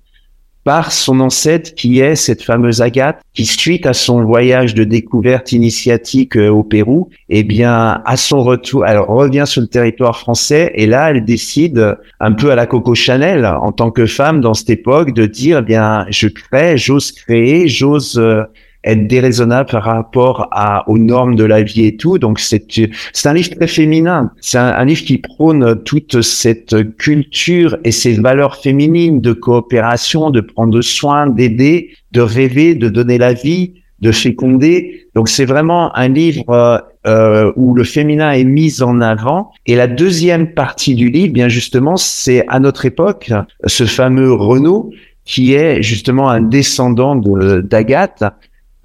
par 0.65 0.91
son 0.91 1.19
ancêtre 1.19 1.75
qui 1.75 1.99
est 1.99 2.15
cette 2.15 2.41
fameuse 2.41 2.81
Agathe, 2.81 3.21
qui 3.35 3.45
suite 3.45 3.85
à 3.85 3.93
son 3.93 4.23
voyage 4.23 4.73
de 4.73 4.83
découverte 4.83 5.51
initiatique 5.51 6.35
euh, 6.35 6.49
au 6.49 6.63
Pérou, 6.63 7.09
eh 7.29 7.43
bien, 7.43 8.01
à 8.03 8.17
son 8.17 8.43
retour, 8.43 8.83
elle 8.85 8.97
revient 8.97 9.43
sur 9.45 9.61
le 9.61 9.67
territoire 9.67 10.17
français 10.17 10.71
et 10.73 10.87
là, 10.87 11.11
elle 11.11 11.23
décide, 11.23 11.95
un 12.19 12.31
peu 12.31 12.51
à 12.51 12.55
la 12.55 12.65
Coco 12.65 12.95
Chanel, 12.95 13.45
en 13.45 13.71
tant 13.71 13.91
que 13.91 14.07
femme 14.07 14.41
dans 14.41 14.55
cette 14.55 14.71
époque, 14.71 15.13
de 15.13 15.27
dire, 15.27 15.59
eh 15.59 15.61
bien, 15.61 16.07
je 16.09 16.27
crée, 16.27 16.79
j'ose 16.79 17.11
créer, 17.11 17.67
j'ose 17.67 18.17
euh, 18.17 18.41
être 18.85 19.07
déraisonnable 19.07 19.69
par 19.69 19.83
rapport 19.83 20.47
à, 20.51 20.87
aux 20.89 20.97
normes 20.97 21.35
de 21.35 21.43
la 21.43 21.63
vie 21.63 21.85
et 21.85 21.97
tout. 21.97 22.17
Donc 22.17 22.39
c'est 22.39 22.65
c'est 23.13 23.29
un 23.29 23.33
livre 23.33 23.49
très 23.49 23.67
féminin. 23.67 24.31
C'est 24.41 24.57
un, 24.57 24.85
livre 24.85 25.03
qui 25.03 25.17
prône 25.17 25.81
toute 25.83 26.21
cette 26.21 26.95
culture 26.97 27.77
et 27.83 27.91
ces 27.91 28.13
valeurs 28.13 28.57
féminines 28.57 29.21
de 29.21 29.33
coopération, 29.33 30.29
de 30.29 30.41
prendre 30.41 30.81
soin, 30.81 31.27
d'aider, 31.27 31.89
de 32.11 32.21
rêver, 32.21 32.75
de 32.75 32.89
donner 32.89 33.17
la 33.17 33.33
vie, 33.33 33.73
de 34.01 34.11
féconder. 34.11 35.07
Donc 35.15 35.29
c'est 35.29 35.45
vraiment 35.45 35.95
un 35.95 36.09
livre 36.09 36.43
euh, 36.49 36.77
euh 37.07 37.51
où 37.55 37.73
le 37.73 37.83
féminin 37.83 38.31
est 38.31 38.43
mis 38.43 38.83
en 38.83 39.01
avant. 39.01 39.51
Et 39.65 39.75
la 39.75 39.87
deuxième 39.87 40.53
partie 40.53 40.95
du 40.95 41.09
livre, 41.09 41.33
bien 41.33 41.47
justement, 41.47 41.97
c'est 41.97 42.45
à 42.47 42.59
notre 42.59 42.85
époque 42.85 43.31
ce 43.65 43.85
fameux 43.85 44.33
Renaud 44.33 44.91
qui 45.25 45.53
est 45.53 45.81
justement 45.81 46.29
un 46.29 46.41
descendant 46.41 47.15
d'Agathe, 47.15 48.23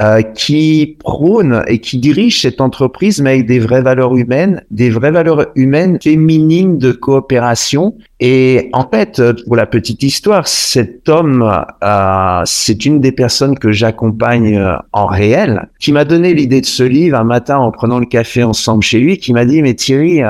euh, 0.01 0.23
qui 0.23 0.97
prône 0.99 1.63
et 1.67 1.79
qui 1.79 1.99
dirige 1.99 2.41
cette 2.41 2.63
entreprise, 2.63 3.21
mais 3.21 3.31
avec 3.31 3.47
des 3.47 3.59
vraies 3.59 3.83
valeurs 3.83 4.17
humaines, 4.17 4.63
des 4.71 4.89
vraies 4.89 5.11
valeurs 5.11 5.49
humaines 5.57 5.99
féminines 6.03 6.79
de 6.79 6.93
coopération. 6.93 7.95
Et 8.19 8.71
en 8.73 8.89
fait, 8.89 9.23
pour 9.47 9.57
la 9.57 9.67
petite 9.67 10.03
histoire, 10.03 10.49
cet 10.49 11.09
homme, 11.11 11.51
euh, 11.85 12.43
c'est 12.47 12.87
une 12.87 13.01
des 13.01 13.13
personnes 13.13 13.59
que 13.59 13.73
j'accompagne 13.73 14.57
euh, 14.57 14.77
en 14.93 15.05
réel, 15.05 15.69
qui 15.79 15.93
m'a 15.93 16.07
donné 16.07 16.33
l'idée 16.33 16.63
de 16.63 16.67
ce 16.67 16.83
livre 16.83 17.19
un 17.19 17.25
matin 17.25 17.59
en 17.59 17.71
prenant 17.71 17.99
le 17.99 18.07
café 18.07 18.43
ensemble 18.43 18.83
chez 18.83 19.01
lui, 19.01 19.19
qui 19.19 19.35
m'a 19.35 19.45
dit, 19.45 19.61
mais 19.61 19.75
Thierry, 19.75 20.23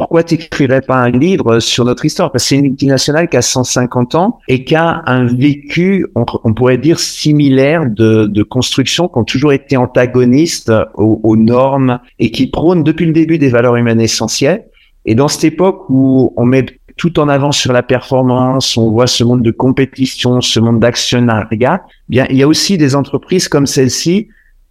pourquoi 0.00 0.22
t'écrirais 0.22 0.80
pas 0.80 0.96
un 0.96 1.10
livre 1.10 1.60
sur 1.60 1.84
notre 1.84 2.06
histoire? 2.06 2.32
Parce 2.32 2.44
que 2.44 2.48
c'est 2.48 2.56
une 2.56 2.62
multinationale 2.62 3.28
qui 3.28 3.36
a 3.36 3.42
150 3.42 4.14
ans 4.14 4.38
et 4.48 4.64
qui 4.64 4.74
a 4.74 5.02
un 5.04 5.26
vécu, 5.26 6.06
on, 6.14 6.54
pourrait 6.54 6.78
dire, 6.78 6.98
similaire 6.98 7.84
de, 7.86 8.24
de 8.24 8.42
construction, 8.42 9.08
qui 9.08 9.18
ont 9.18 9.24
toujours 9.24 9.52
été 9.52 9.76
antagonistes 9.76 10.72
aux, 10.94 11.20
aux 11.22 11.36
normes 11.36 12.00
et 12.18 12.30
qui 12.30 12.46
prônent 12.46 12.82
depuis 12.82 13.04
le 13.04 13.12
début 13.12 13.36
des 13.36 13.50
valeurs 13.50 13.76
humaines 13.76 14.00
essentielles. 14.00 14.64
Et 15.04 15.14
dans 15.14 15.28
cette 15.28 15.44
époque 15.44 15.84
où 15.90 16.32
on 16.34 16.46
met 16.46 16.64
tout 16.96 17.20
en 17.20 17.28
avant 17.28 17.52
sur 17.52 17.74
la 17.74 17.82
performance, 17.82 18.78
on 18.78 18.90
voit 18.90 19.06
ce 19.06 19.22
monde 19.22 19.42
de 19.42 19.50
compétition, 19.50 20.40
ce 20.40 20.60
monde 20.60 20.80
d'actionnariat, 20.80 21.82
bien 22.08 22.24
il 22.30 22.38
y 22.38 22.42
a 22.42 22.48
aussi 22.48 22.78
des 22.78 22.96
entreprises 22.96 23.48
comme 23.48 23.66
celle-ci 23.66 24.28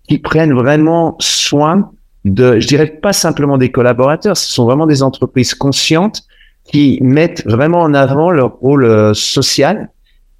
qui 0.07 0.17
prennent 0.17 0.55
vraiment 0.55 1.15
soin 1.19 1.91
de, 2.25 2.59
je 2.59 2.67
dirais 2.67 2.87
pas 3.01 3.13
simplement 3.13 3.57
des 3.57 3.71
collaborateurs, 3.71 4.37
ce 4.37 4.51
sont 4.51 4.65
vraiment 4.65 4.87
des 4.87 5.03
entreprises 5.03 5.53
conscientes 5.53 6.23
qui 6.65 6.99
mettent 7.01 7.43
vraiment 7.45 7.79
en 7.79 7.93
avant 7.93 8.29
leur 8.31 8.57
rôle 8.57 8.85
euh, 8.85 9.13
social 9.13 9.89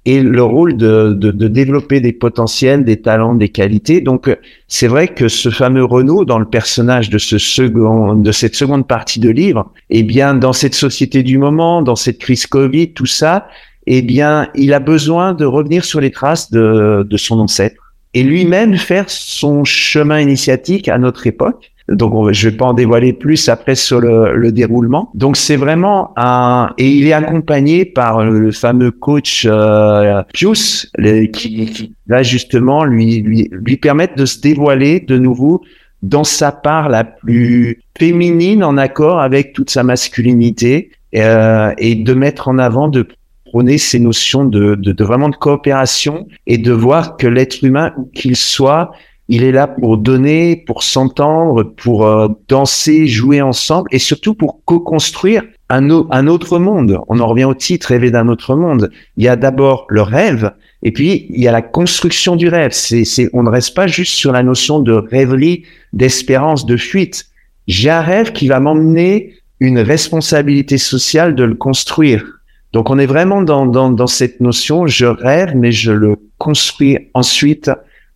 et 0.06 0.22
le 0.22 0.42
rôle 0.42 0.76
de, 0.76 1.12
de, 1.12 1.30
de, 1.30 1.48
développer 1.48 2.00
des 2.00 2.12
potentiels, 2.12 2.84
des 2.84 3.00
talents, 3.02 3.34
des 3.34 3.50
qualités. 3.50 4.00
Donc, 4.00 4.28
euh, 4.28 4.36
c'est 4.66 4.86
vrai 4.86 5.08
que 5.08 5.28
ce 5.28 5.50
fameux 5.50 5.84
Renault, 5.84 6.24
dans 6.24 6.38
le 6.38 6.46
personnage 6.46 7.10
de 7.10 7.18
ce 7.18 7.36
second, 7.38 8.14
de 8.14 8.32
cette 8.32 8.54
seconde 8.54 8.86
partie 8.86 9.20
de 9.20 9.28
livre, 9.28 9.70
eh 9.90 10.02
bien, 10.02 10.34
dans 10.34 10.52
cette 10.52 10.74
société 10.74 11.22
du 11.22 11.36
moment, 11.36 11.82
dans 11.82 11.96
cette 11.96 12.18
crise 12.18 12.46
Covid, 12.46 12.92
tout 12.92 13.06
ça, 13.06 13.48
eh 13.86 14.02
bien, 14.02 14.48
il 14.54 14.72
a 14.72 14.80
besoin 14.80 15.34
de 15.34 15.44
revenir 15.44 15.84
sur 15.84 16.00
les 16.00 16.10
traces 16.10 16.50
de, 16.50 17.06
de 17.08 17.16
son 17.16 17.38
ancêtre 17.40 17.90
et 18.14 18.22
lui-même 18.22 18.76
faire 18.76 19.08
son 19.08 19.64
chemin 19.64 20.20
initiatique 20.20 20.88
à 20.88 20.98
notre 20.98 21.26
époque. 21.26 21.72
Donc, 21.90 22.32
je 22.32 22.48
vais 22.48 22.56
pas 22.56 22.66
en 22.66 22.74
dévoiler 22.74 23.12
plus 23.12 23.48
après 23.48 23.74
sur 23.74 24.00
le, 24.00 24.36
le 24.36 24.52
déroulement. 24.52 25.10
Donc, 25.14 25.36
c'est 25.36 25.56
vraiment 25.56 26.12
un 26.16 26.70
et 26.78 26.88
il 26.88 27.06
est 27.06 27.12
accompagné 27.12 27.84
par 27.84 28.24
le 28.24 28.52
fameux 28.52 28.90
coach 28.92 29.46
euh, 29.48 30.22
Pius, 30.32 30.90
qui, 31.32 31.94
va 32.06 32.22
justement 32.22 32.84
lui, 32.84 33.20
lui 33.20 33.48
lui 33.50 33.76
permettre 33.76 34.14
de 34.14 34.24
se 34.24 34.40
dévoiler 34.40 35.00
de 35.00 35.18
nouveau 35.18 35.62
dans 36.02 36.24
sa 36.24 36.52
part 36.52 36.88
la 36.88 37.04
plus 37.04 37.82
féminine 37.98 38.64
en 38.64 38.76
accord 38.76 39.20
avec 39.20 39.52
toute 39.52 39.70
sa 39.70 39.82
masculinité 39.82 40.90
euh, 41.14 41.72
et 41.78 41.94
de 41.94 42.14
mettre 42.14 42.48
en 42.48 42.58
avant 42.58 42.88
de 42.88 43.06
prôner 43.44 43.78
ces 43.78 43.98
notions 43.98 44.44
de, 44.44 44.76
de, 44.76 44.92
de, 44.92 45.04
vraiment 45.04 45.28
de 45.28 45.36
coopération 45.36 46.28
et 46.46 46.56
de 46.56 46.72
voir 46.72 47.16
que 47.16 47.26
l'être 47.26 47.64
humain, 47.64 47.92
où 47.96 48.04
qu'il 48.04 48.36
soit, 48.36 48.92
il 49.30 49.44
est 49.44 49.52
là 49.52 49.68
pour 49.68 49.96
donner, 49.96 50.56
pour 50.56 50.82
s'entendre, 50.82 51.62
pour 51.62 52.04
euh, 52.04 52.26
danser, 52.48 53.06
jouer 53.06 53.40
ensemble 53.40 53.88
et 53.92 54.00
surtout 54.00 54.34
pour 54.34 54.64
co-construire 54.64 55.44
un, 55.68 55.88
autre 56.26 56.58
monde. 56.58 56.98
On 57.06 57.20
en 57.20 57.28
revient 57.28 57.44
au 57.44 57.54
titre, 57.54 57.86
rêver 57.90 58.10
d'un 58.10 58.26
autre 58.26 58.56
monde. 58.56 58.90
Il 59.16 59.22
y 59.22 59.28
a 59.28 59.36
d'abord 59.36 59.86
le 59.88 60.02
rêve 60.02 60.50
et 60.82 60.90
puis 60.90 61.28
il 61.30 61.40
y 61.40 61.46
a 61.46 61.52
la 61.52 61.62
construction 61.62 62.34
du 62.34 62.48
rêve. 62.48 62.72
C'est, 62.72 63.04
on 63.32 63.44
ne 63.44 63.50
reste 63.50 63.76
pas 63.76 63.86
juste 63.86 64.14
sur 64.14 64.32
la 64.32 64.42
notion 64.42 64.80
de 64.80 64.94
rêverie, 64.94 65.62
d'espérance, 65.92 66.66
de 66.66 66.76
fuite. 66.76 67.26
j'ai 67.68 67.90
un 67.90 68.02
rêve 68.02 68.32
qui 68.32 68.48
va 68.48 68.58
m'emmener 68.58 69.34
une 69.60 69.78
responsabilité 69.78 70.76
sociale 70.76 71.36
de 71.36 71.44
le 71.44 71.54
construire. 71.54 72.24
Donc 72.72 72.90
on 72.90 72.98
est 72.98 73.06
vraiment 73.06 73.42
dans, 73.42 73.64
dans, 73.64 73.90
dans 73.90 74.08
cette 74.08 74.40
notion, 74.40 74.88
je 74.88 75.06
rêve, 75.06 75.54
mais 75.54 75.70
je 75.70 75.92
le 75.92 76.16
construis 76.38 76.98
ensuite 77.14 77.70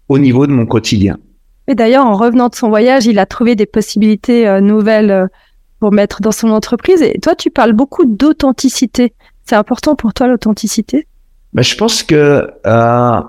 au 0.09 0.19
niveau 0.19 0.47
de 0.47 0.53
mon 0.53 0.67
quotidien. 0.67 1.19
Et 1.67 1.75
d'ailleurs, 1.75 2.05
en 2.05 2.17
revenant 2.17 2.49
de 2.49 2.55
son 2.55 2.69
voyage, 2.69 3.07
il 3.07 3.19
a 3.19 3.27
trouvé 3.27 3.57
des 3.57 3.67
possibilités 3.67 4.47
euh, 4.47 4.61
nouvelles 4.61 5.11
euh, 5.11 5.27
pour 5.81 5.93
mettre 5.93 6.21
dans 6.21 6.33
son 6.33 6.51
entreprise. 6.51 7.03
Et 7.03 7.19
toi, 7.23 7.35
tu 7.35 7.51
parles 7.51 7.73
beaucoup 7.73 8.05
d'authenticité. 8.05 9.15
C'est 9.45 9.57
important 9.57 9.95
pour 9.95 10.13
toi 10.15 10.27
l'authenticité? 10.27 11.07
Ben, 11.55 11.63
je 11.63 11.77
pense 11.77 12.03
que 12.03 12.49
euh, 12.67 13.21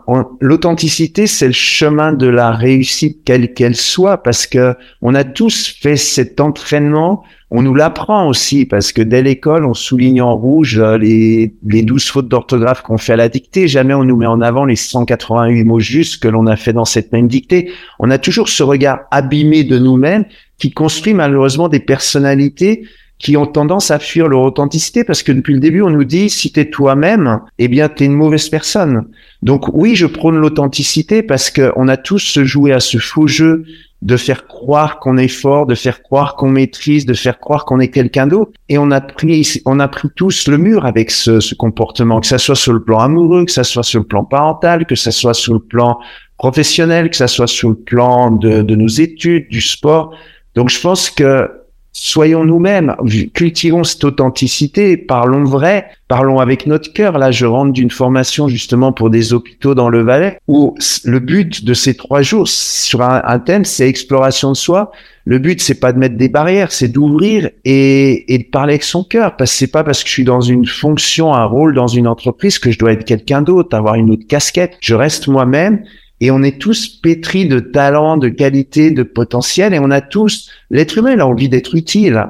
l'authenticité, 0.42 1.28
c'est 1.28 1.46
le 1.46 1.54
chemin 1.54 2.12
de 2.12 2.26
la 2.26 2.50
réussite, 2.50 3.24
quelle 3.24 3.54
qu'elle 3.54 3.76
soit, 3.76 4.18
parce 4.18 4.48
que 4.48 4.76
on 5.04 5.14
a 5.14 5.24
tous 5.24 5.78
fait 5.80 5.96
cet 5.96 6.42
entraînement. 6.42 7.24
On 7.52 7.62
nous 7.62 7.76
l'apprend 7.76 8.28
aussi, 8.28 8.66
parce 8.66 8.92
que 8.92 9.04
dès 9.04 9.22
l'école, 9.22 9.64
on 9.64 9.76
souligne 9.76 10.24
en 10.24 10.36
rouge 10.36 10.80
euh, 10.80 10.98
les, 10.98 11.54
les 11.68 11.84
12 11.84 12.04
fautes 12.10 12.28
d'orthographe 12.28 12.82
qu'on 12.82 12.98
fait 12.98 13.14
à 13.14 13.18
la 13.18 13.30
dictée. 13.30 13.68
Jamais 13.68 13.94
on 13.94 14.04
nous 14.04 14.18
met 14.18 14.26
en 14.26 14.42
avant 14.42 14.66
les 14.66 14.76
188 14.76 15.64
mots 15.64 15.80
justes 15.80 16.22
que 16.22 16.28
l'on 16.28 16.48
a 16.48 16.56
fait 16.56 16.74
dans 16.74 16.86
cette 16.86 17.12
même 17.12 17.28
dictée. 17.28 17.72
On 18.00 18.10
a 18.10 18.18
toujours 18.18 18.50
ce 18.50 18.64
regard 18.64 19.02
abîmé 19.12 19.64
de 19.64 19.78
nous-mêmes 19.78 20.26
qui 20.58 20.72
construit 20.72 21.14
malheureusement 21.14 21.70
des 21.70 21.80
personnalités 21.80 22.86
qui 23.18 23.38
ont 23.38 23.46
tendance 23.46 23.92
à 23.92 24.00
fuir 24.00 24.28
leur 24.28 24.42
authenticité 24.42 25.04
parce 25.04 25.24
que 25.24 25.32
depuis 25.32 25.54
le 25.54 25.60
début, 25.60 25.82
on 25.82 25.90
nous 25.90 26.04
dit 26.04 26.30
si 26.30 26.52
t'es 26.52 26.70
toi-même, 26.70 27.40
eh 27.60 27.68
bien 27.68 27.88
t'es 27.88 28.06
une 28.06 28.14
mauvaise 28.14 28.50
personne. 28.50 29.08
Donc 29.42 29.68
oui, 29.74 29.96
je 29.96 30.06
prône 30.06 30.38
l'authenticité 30.38 31.24
parce 31.24 31.50
que 31.50 31.72
on 31.76 31.88
a 31.88 31.98
tous 31.98 32.40
joué 32.44 32.74
à 32.74 32.80
ce 32.80 32.98
faux 32.98 33.28
jeu 33.28 33.64
de 34.02 34.18
faire 34.18 34.46
croire 34.46 35.00
qu'on 35.00 35.18
est 35.18 35.30
fort, 35.30 35.66
de 35.66 35.74
faire 35.74 36.04
croire 36.04 36.36
qu'on 36.36 36.50
maîtrise, 36.50 37.06
de 37.06 37.14
faire 37.14 37.40
croire 37.40 37.66
qu'on 37.66 37.80
est 37.80 37.88
quelqu'un 37.88 38.28
d'autre. 38.28 38.52
Et 38.70 38.78
on 38.78 38.92
a 38.92 39.02
pris, 39.02 39.62
on 39.66 39.80
a 39.80 39.88
pris 39.88 40.10
tous 40.16 40.48
le 40.48 40.58
mur 40.58 40.86
avec 40.86 41.10
ce, 41.10 41.40
ce 41.40 41.56
comportement, 41.56 42.20
que 42.20 42.28
ça 42.28 42.38
soit 42.38 42.56
sur 42.56 42.74
le 42.74 42.84
plan 42.84 43.00
amoureux, 43.00 43.46
que 43.46 43.52
ça 43.52 43.64
soit 43.64 43.84
sur 43.84 44.02
le 44.02 44.06
plan 44.06 44.24
parental, 44.24 44.86
que 44.86 44.96
ça 44.96 45.12
soit 45.12 45.34
sur 45.34 45.54
le 45.54 45.60
plan 45.60 45.98
professionnel, 46.38 47.10
que 47.10 47.16
ça 47.16 47.28
soit 47.28 47.48
sur 47.48 47.70
le 47.70 47.76
plan 47.76 48.30
de, 48.30 48.62
de 48.62 48.76
nos 48.76 48.88
études, 48.88 49.48
du 49.50 49.62
sport. 49.62 50.14
Donc 50.54 50.70
je 50.70 50.80
pense 50.80 51.10
que 51.10 51.50
soyons 51.96 52.44
nous-mêmes, 52.44 52.94
cultivons 53.34 53.86
cette 53.86 54.04
authenticité, 54.04 54.98
parlons 54.98 55.46
vrai, 55.46 55.88
parlons 56.10 56.40
avec 56.40 56.68
notre 56.68 56.92
cœur. 56.92 57.18
Là, 57.18 57.32
je 57.32 57.46
rentre 57.46 57.72
d'une 57.72 57.90
formation 57.90 58.50
justement 58.50 58.92
pour 58.92 59.10
des 59.10 59.34
hôpitaux 59.34 59.76
dans 59.76 59.88
le 59.88 60.04
Valais 60.04 60.38
où 60.50 60.76
le 61.06 61.20
but 61.20 61.64
de 61.64 61.74
ces 61.74 61.96
trois 61.96 62.22
jours 62.22 62.50
sur 62.50 63.02
un, 63.02 63.40
thème, 63.40 63.64
c'est 63.64 63.88
exploration 63.88 64.52
de 64.52 64.58
soi. 64.58 64.92
Le 65.24 65.40
but, 65.40 65.62
c'est 65.62 65.80
pas 65.80 65.94
de 65.94 65.98
mettre 65.98 66.18
des 66.18 66.28
barrières, 66.28 66.74
c'est 66.74 66.90
d'ouvrir 66.90 67.50
et, 67.64 68.34
et, 68.34 68.40
de 68.40 68.44
parler 68.44 68.74
avec 68.74 68.84
son 68.84 69.06
cœur. 69.06 69.38
Parce 69.38 69.52
que 69.52 69.58
c'est 69.58 69.72
pas 69.72 69.86
parce 69.86 70.04
que 70.04 70.10
je 70.10 70.14
suis 70.14 70.26
dans 70.26 70.42
une 70.42 70.68
fonction, 70.68 71.34
un 71.34 71.46
rôle 71.46 71.74
dans 71.74 71.88
une 71.88 72.08
entreprise 72.08 72.60
que 72.60 72.72
je 72.72 72.78
dois 72.78 72.92
être 72.92 73.06
quelqu'un 73.06 73.42
d'autre, 73.42 73.76
avoir 73.76 73.96
une 73.96 74.12
autre 74.12 74.28
casquette. 74.28 74.74
Je 74.82 74.96
reste 74.96 75.30
moi-même 75.30 75.82
et 76.22 76.32
on 76.32 76.44
est 76.44 76.60
tous 76.60 76.88
pétris 76.88 77.48
de 77.48 77.60
talent, 77.60 78.18
de 78.18 78.30
qualité, 78.30 78.92
de 78.92 79.04
potentiel, 79.04 79.74
et 79.74 79.80
on 79.80 79.92
a 79.92 80.02
tous, 80.02 80.50
l'être 80.70 80.98
humain, 80.98 81.14
il 81.14 81.20
a 81.20 81.28
envie 81.28 81.50
d'être 81.50 81.76
utile. 81.76 82.26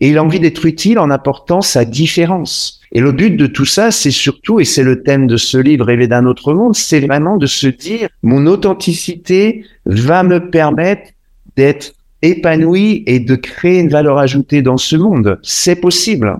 Et 0.00 0.08
il 0.08 0.18
a 0.18 0.24
envie 0.24 0.40
d'être 0.40 0.66
utile 0.66 0.98
en 0.98 1.10
apportant 1.10 1.60
sa 1.60 1.84
différence. 1.84 2.80
Et 2.90 3.00
le 3.00 3.12
but 3.12 3.36
de 3.36 3.46
tout 3.46 3.64
ça, 3.64 3.92
c'est 3.92 4.10
surtout, 4.10 4.58
et 4.58 4.64
c'est 4.64 4.82
le 4.82 5.02
thème 5.02 5.28
de 5.28 5.36
ce 5.36 5.56
livre, 5.56 5.86
Rêver 5.86 6.08
d'un 6.08 6.26
autre 6.26 6.52
monde, 6.52 6.74
c'est 6.74 7.00
vraiment 7.00 7.36
de 7.36 7.46
se 7.46 7.68
dire, 7.68 8.08
mon 8.22 8.46
authenticité 8.46 9.64
va 9.86 10.24
me 10.24 10.50
permettre 10.50 11.10
d'être 11.56 11.92
épanoui 12.22 13.04
et 13.06 13.20
de 13.20 13.34
créer 13.36 13.80
une 13.80 13.88
valeur 13.88 14.18
ajoutée 14.18 14.60
dans 14.60 14.76
ce 14.76 14.96
monde. 14.96 15.38
C'est 15.42 15.76
possible. 15.76 16.36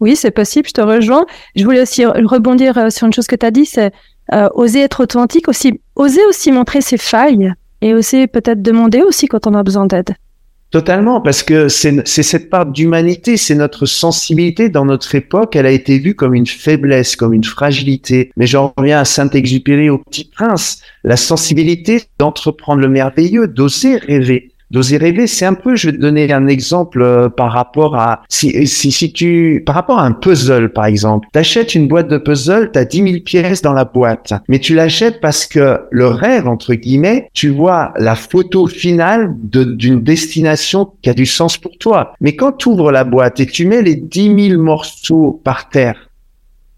Oui, 0.00 0.16
c'est 0.16 0.30
possible, 0.30 0.68
je 0.68 0.74
te 0.74 0.80
rejoins. 0.80 1.24
Je 1.54 1.64
voulais 1.64 1.82
aussi 1.82 2.04
rebondir 2.04 2.76
euh, 2.76 2.90
sur 2.90 3.06
une 3.06 3.12
chose 3.12 3.26
que 3.26 3.36
tu 3.36 3.46
as 3.46 3.50
dit, 3.50 3.64
c'est 3.64 3.92
euh, 4.32 4.48
oser 4.54 4.80
être 4.80 5.02
authentique, 5.02 5.48
aussi, 5.48 5.80
oser 5.94 6.24
aussi 6.26 6.52
montrer 6.52 6.80
ses 6.80 6.98
failles 6.98 7.52
et 7.80 7.94
oser 7.94 8.26
peut-être 8.26 8.62
demander 8.62 9.02
aussi 9.02 9.26
quand 9.26 9.46
on 9.46 9.54
a 9.54 9.62
besoin 9.62 9.86
d'aide. 9.86 10.14
Totalement, 10.72 11.20
parce 11.20 11.44
que 11.44 11.68
c'est 11.68 12.02
cette 12.04 12.50
part 12.50 12.66
d'humanité, 12.66 13.36
c'est 13.36 13.54
notre 13.54 13.86
sensibilité 13.86 14.68
dans 14.68 14.84
notre 14.84 15.14
époque, 15.14 15.54
elle 15.54 15.64
a 15.64 15.70
été 15.70 15.98
vue 15.98 16.16
comme 16.16 16.34
une 16.34 16.46
faiblesse, 16.46 17.14
comme 17.14 17.32
une 17.32 17.44
fragilité. 17.44 18.32
Mais 18.36 18.48
j'en 18.48 18.74
reviens 18.76 18.98
à 18.98 19.04
Saint-Exupéry, 19.04 19.88
au 19.90 19.98
Petit 19.98 20.24
Prince, 20.24 20.80
la 21.04 21.16
sensibilité 21.16 22.02
d'entreprendre 22.18 22.80
le 22.80 22.88
merveilleux, 22.88 23.46
d'oser 23.46 23.96
rêver 23.96 24.50
d'oser 24.70 24.96
rêver, 24.96 25.26
c'est 25.26 25.46
un 25.46 25.54
peu, 25.54 25.76
je 25.76 25.88
vais 25.90 25.96
te 25.96 26.00
donner 26.00 26.32
un 26.32 26.46
exemple 26.46 27.02
euh, 27.02 27.28
par 27.28 27.52
rapport 27.52 27.96
à, 27.96 28.22
si, 28.28 28.66
si, 28.66 28.90
si 28.90 29.12
tu, 29.12 29.62
par 29.64 29.74
rapport 29.74 29.98
à 29.98 30.04
un 30.04 30.12
puzzle, 30.12 30.72
par 30.72 30.86
exemple. 30.86 31.28
T'achètes 31.32 31.74
une 31.74 31.88
boîte 31.88 32.08
de 32.08 32.18
puzzle, 32.18 32.70
t'as 32.72 32.84
10 32.84 33.02
000 33.02 33.22
pièces 33.24 33.62
dans 33.62 33.72
la 33.72 33.84
boîte, 33.84 34.32
mais 34.48 34.58
tu 34.58 34.74
l'achètes 34.74 35.20
parce 35.20 35.46
que 35.46 35.80
le 35.90 36.06
rêve, 36.08 36.48
entre 36.48 36.74
guillemets, 36.74 37.28
tu 37.32 37.48
vois 37.50 37.92
la 37.96 38.14
photo 38.14 38.66
finale 38.66 39.34
d'une 39.38 40.00
destination 40.00 40.92
qui 41.02 41.10
a 41.10 41.14
du 41.14 41.26
sens 41.26 41.56
pour 41.58 41.76
toi. 41.78 42.14
Mais 42.20 42.34
quand 42.34 42.52
tu 42.52 42.68
ouvres 42.68 42.90
la 42.90 43.04
boîte 43.04 43.40
et 43.40 43.46
tu 43.46 43.66
mets 43.66 43.82
les 43.82 43.96
10 43.96 44.50
000 44.50 44.62
morceaux 44.62 45.40
par 45.44 45.68
terre, 45.68 46.10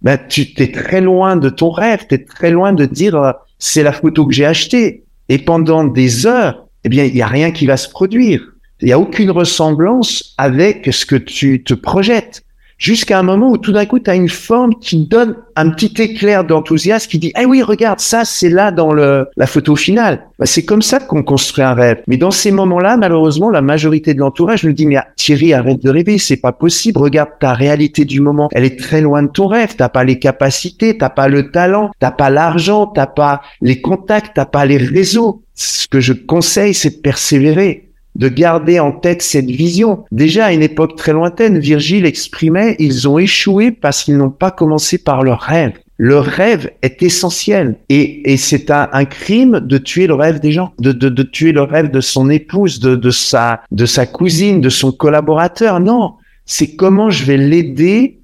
ben, 0.03 0.19
tu 0.29 0.55
t'es 0.55 0.71
très 0.71 1.01
loin 1.01 1.37
de 1.37 1.49
ton 1.49 1.71
rêve, 1.71 2.07
t'es 2.09 2.25
très 2.25 2.51
loin 2.51 2.73
de 2.73 2.85
dire, 2.85 3.17
euh, 3.17 3.33
c'est 3.59 3.83
la 3.83 3.93
photo 3.93 4.27
que 4.27 4.33
j'ai 4.33 4.47
achetée. 4.47 5.05
Et 5.29 5.39
pendant 5.39 5.85
des 5.85 6.27
heures, 6.27 6.68
eh 6.89 6.91
bien, 6.91 7.05
il 7.05 7.13
n'y 7.13 7.21
a 7.21 7.27
rien 7.27 7.51
qui 7.51 7.67
va 7.67 7.77
se 7.77 7.87
produire. 7.87 8.41
Il 8.81 8.87
n'y 8.87 8.93
a 8.93 8.99
aucune 8.99 9.31
ressemblance 9.31 10.33
avec 10.39 10.89
ce 10.91 11.05
que 11.05 11.17
tu 11.17 11.63
te 11.63 11.75
projettes 11.75 12.45
jusqu'à 12.79 13.19
un 13.19 13.23
moment 13.23 13.51
où 13.51 13.59
tout 13.59 13.73
d'un 13.73 13.85
coup, 13.85 13.99
tu 13.99 14.09
as 14.09 14.15
une 14.15 14.29
forme 14.29 14.75
qui 14.81 15.05
donne 15.05 15.37
un 15.57 15.71
petit 15.71 15.93
éclair 16.01 16.45
d'enthousiasme 16.45 17.11
qui 17.11 17.19
dit, 17.19 17.33
eh 17.39 17.45
oui, 17.45 17.63
regarde, 17.63 18.01
ça, 18.01 18.25
c'est 18.25 18.49
là 18.49 18.71
dans 18.71 18.93
le, 18.93 19.27
la 19.37 19.47
photo 19.47 19.77
finale. 19.77 20.27
Bah, 20.39 20.47
c'est 20.47 20.65
comme 20.65 20.83
ça 20.83 21.01
qu'on 21.01 21.23
construit 21.25 21.65
un 21.65 21.75
rêve. 21.75 22.01
Mais 22.07 22.17
dans 22.17 22.31
ces 22.31 22.53
moments-là, 22.53 22.97
malheureusement, 22.97 23.51
la 23.51 23.61
majorité 23.61 24.15
de 24.15 24.21
l'entourage 24.21 24.65
me 24.65 24.73
dit, 24.73 24.87
mais 24.87 24.99
Thierry, 25.17 25.53
arrête 25.53 25.83
de 25.83 25.91
rêver, 25.91 26.19
c'est 26.19 26.37
pas 26.37 26.53
possible. 26.53 26.99
Regarde 26.99 27.31
ta 27.41 27.53
réalité 27.53 28.05
du 28.05 28.21
moment. 28.21 28.49
Elle 28.53 28.65
est 28.65 28.79
très 28.79 29.01
loin 29.01 29.25
de 29.25 29.29
ton 29.29 29.49
rêve. 29.49 29.75
T'as 29.77 29.89
pas 29.89 30.05
les 30.05 30.19
capacités, 30.19 30.97
t'as 30.97 31.11
pas 31.11 31.29
le 31.29 31.51
talent, 31.51 31.91
t'as 31.99 32.13
pas 32.13 32.31
l'argent, 32.31 32.87
t'as 32.87 33.07
pas 33.07 33.43
les 33.61 33.81
contacts, 33.81 34.33
t'as 34.37 34.47
pas 34.47 34.65
les 34.65 34.79
réseaux. 34.79 35.43
Ce 35.55 35.89
que 35.89 35.99
je 35.99 36.13
conseille, 36.13 36.75
c'est 36.75 36.97
de 36.97 37.01
persévérer 37.01 37.88
de 38.19 38.29
garder 38.29 38.81
en 38.81 38.93
tête 38.93 39.23
cette 39.23 39.51
vision. 39.51 40.05
Déjà 40.13 40.47
à 40.47 40.53
une 40.53 40.63
époque 40.63 40.97
très 40.97 41.13
lointaine, 41.13 41.59
Virgile 41.59 42.05
exprimait, 42.05 42.77
ils 42.79 43.09
ont 43.09 43.19
échoué 43.19 43.71
parce 43.71 44.05
qu'ils 44.05 44.19
n'ont 44.19 44.31
pas 44.31 44.51
commencé 44.51 44.99
par 44.99 45.23
leur 45.23 45.41
rêve. 45.41 45.73
Le 45.97 46.19
rêve 46.19 46.71
est 46.83 47.03
essentiel 47.03 47.77
et, 47.89 48.33
et 48.33 48.37
c'est 48.37 48.71
un, 48.71 49.05
crime 49.05 49.59
de 49.61 49.79
tuer 49.79 50.07
le 50.07 50.15
rêve 50.15 50.39
des 50.39 50.53
gens, 50.53 50.73
de, 50.79 50.93
de, 50.93 51.09
de 51.09 51.23
tuer 51.25 51.51
le 51.51 51.63
rêve 51.63 51.91
de 51.91 52.01
son 52.01 52.31
épouse, 52.31 52.79
de, 52.79 52.95
de, 52.95 53.11
sa, 53.11 53.63
de 53.73 53.85
sa 53.85 54.07
cousine, 54.07 54.61
de 54.61 54.69
son 54.69 54.93
collaborateur. 54.93 55.81
Non, 55.81 56.15
c'est 56.45 56.77
comment 56.77 57.11
je 57.11 57.25
vais 57.25 57.37
l'aider 57.37 58.18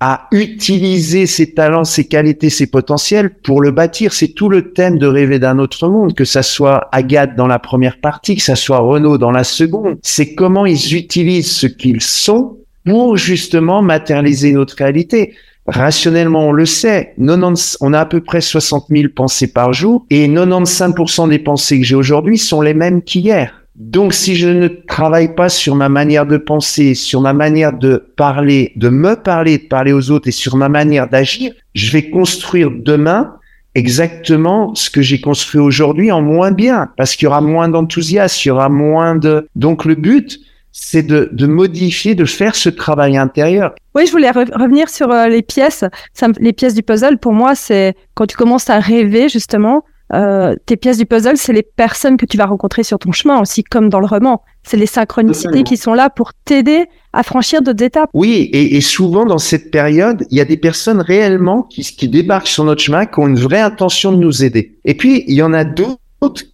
à 0.00 0.28
utiliser 0.30 1.26
ses 1.26 1.54
talents, 1.54 1.84
ses 1.84 2.06
qualités, 2.06 2.50
ses 2.50 2.66
potentiels 2.66 3.30
pour 3.30 3.62
le 3.62 3.70
bâtir. 3.70 4.12
C'est 4.12 4.34
tout 4.34 4.48
le 4.48 4.72
thème 4.72 4.98
de 4.98 5.06
rêver 5.06 5.38
d'un 5.38 5.58
autre 5.58 5.88
monde, 5.88 6.14
que 6.14 6.24
ça 6.24 6.42
soit 6.42 6.88
Agathe 6.92 7.34
dans 7.34 7.46
la 7.46 7.58
première 7.58 7.98
partie, 7.98 8.36
que 8.36 8.42
ça 8.42 8.56
soit 8.56 8.78
Renaud 8.78 9.16
dans 9.16 9.30
la 9.30 9.44
seconde. 9.44 9.98
C'est 10.02 10.34
comment 10.34 10.66
ils 10.66 10.94
utilisent 10.94 11.52
ce 11.52 11.66
qu'ils 11.66 12.02
sont 12.02 12.58
pour 12.84 13.16
justement 13.16 13.82
matérialiser 13.82 14.52
notre 14.52 14.76
réalité. 14.76 15.34
Rationnellement, 15.66 16.48
on 16.48 16.52
le 16.52 16.66
sait, 16.66 17.14
90, 17.18 17.78
on 17.80 17.92
a 17.92 18.00
à 18.00 18.06
peu 18.06 18.20
près 18.20 18.40
60 18.40 18.86
000 18.88 19.08
pensées 19.14 19.52
par 19.52 19.72
jour 19.72 20.06
et 20.10 20.28
95% 20.28 21.28
des 21.28 21.40
pensées 21.40 21.80
que 21.80 21.86
j'ai 21.86 21.96
aujourd'hui 21.96 22.38
sont 22.38 22.60
les 22.60 22.74
mêmes 22.74 23.02
qu'hier. 23.02 23.65
Donc, 23.78 24.14
si 24.14 24.36
je 24.36 24.48
ne 24.48 24.68
travaille 24.68 25.34
pas 25.34 25.50
sur 25.50 25.74
ma 25.74 25.90
manière 25.90 26.24
de 26.24 26.38
penser, 26.38 26.94
sur 26.94 27.20
ma 27.20 27.34
manière 27.34 27.74
de 27.74 28.10
parler, 28.16 28.72
de 28.76 28.88
me 28.88 29.16
parler, 29.16 29.58
de 29.58 29.64
parler 29.64 29.92
aux 29.92 30.10
autres 30.10 30.28
et 30.28 30.32
sur 30.32 30.56
ma 30.56 30.70
manière 30.70 31.10
d'agir, 31.10 31.52
je 31.74 31.92
vais 31.92 32.08
construire 32.08 32.70
demain 32.70 33.34
exactement 33.74 34.74
ce 34.74 34.88
que 34.88 35.02
j'ai 35.02 35.20
construit 35.20 35.60
aujourd'hui 35.60 36.10
en 36.10 36.22
moins 36.22 36.52
bien, 36.52 36.88
parce 36.96 37.14
qu'il 37.14 37.26
y 37.26 37.28
aura 37.28 37.42
moins 37.42 37.68
d'enthousiasme, 37.68 38.40
il 38.46 38.48
y 38.48 38.50
aura 38.50 38.70
moins 38.70 39.14
de... 39.14 39.46
Donc, 39.56 39.84
le 39.84 39.94
but, 39.94 40.40
c'est 40.72 41.02
de, 41.02 41.28
de, 41.32 41.46
modifier, 41.46 42.14
de 42.14 42.24
faire 42.24 42.56
ce 42.56 42.70
travail 42.70 43.18
intérieur. 43.18 43.74
Oui, 43.94 44.06
je 44.06 44.12
voulais 44.12 44.30
revenir 44.30 44.88
sur 44.88 45.10
euh, 45.10 45.26
les 45.28 45.42
pièces. 45.42 45.84
les 46.38 46.54
pièces 46.54 46.74
du 46.74 46.82
puzzle, 46.82 47.18
pour 47.18 47.34
moi, 47.34 47.54
c'est 47.54 47.94
quand 48.14 48.26
tu 48.26 48.38
commences 48.38 48.70
à 48.70 48.78
rêver, 48.78 49.28
justement, 49.28 49.84
euh, 50.14 50.54
tes 50.66 50.76
pièces 50.76 50.98
du 50.98 51.06
puzzle, 51.06 51.36
c'est 51.36 51.52
les 51.52 51.64
personnes 51.64 52.16
que 52.16 52.26
tu 52.26 52.36
vas 52.36 52.46
rencontrer 52.46 52.84
sur 52.84 52.98
ton 52.98 53.12
chemin 53.12 53.40
aussi, 53.40 53.64
comme 53.64 53.88
dans 53.88 53.98
le 53.98 54.06
roman. 54.06 54.42
C'est 54.62 54.76
les 54.76 54.86
synchronicités 54.86 55.64
qui 55.64 55.76
sont 55.76 55.94
là 55.94 56.10
pour 56.10 56.32
t'aider 56.44 56.86
à 57.12 57.22
franchir 57.22 57.62
d'autres 57.62 57.82
étapes. 57.82 58.10
Oui, 58.14 58.48
et, 58.52 58.76
et, 58.76 58.80
souvent 58.80 59.24
dans 59.24 59.38
cette 59.38 59.70
période, 59.70 60.24
il 60.30 60.38
y 60.38 60.40
a 60.40 60.44
des 60.44 60.56
personnes 60.56 61.00
réellement 61.00 61.62
qui, 61.62 61.82
qui 61.82 62.08
débarquent 62.08 62.48
sur 62.48 62.64
notre 62.64 62.82
chemin, 62.82 63.06
qui 63.06 63.18
ont 63.18 63.26
une 63.26 63.38
vraie 63.38 63.60
intention 63.60 64.12
de 64.12 64.18
nous 64.18 64.44
aider. 64.44 64.78
Et 64.84 64.94
puis, 64.94 65.24
il 65.26 65.34
y 65.34 65.42
en 65.42 65.52
a 65.52 65.64
d'autres 65.64 65.98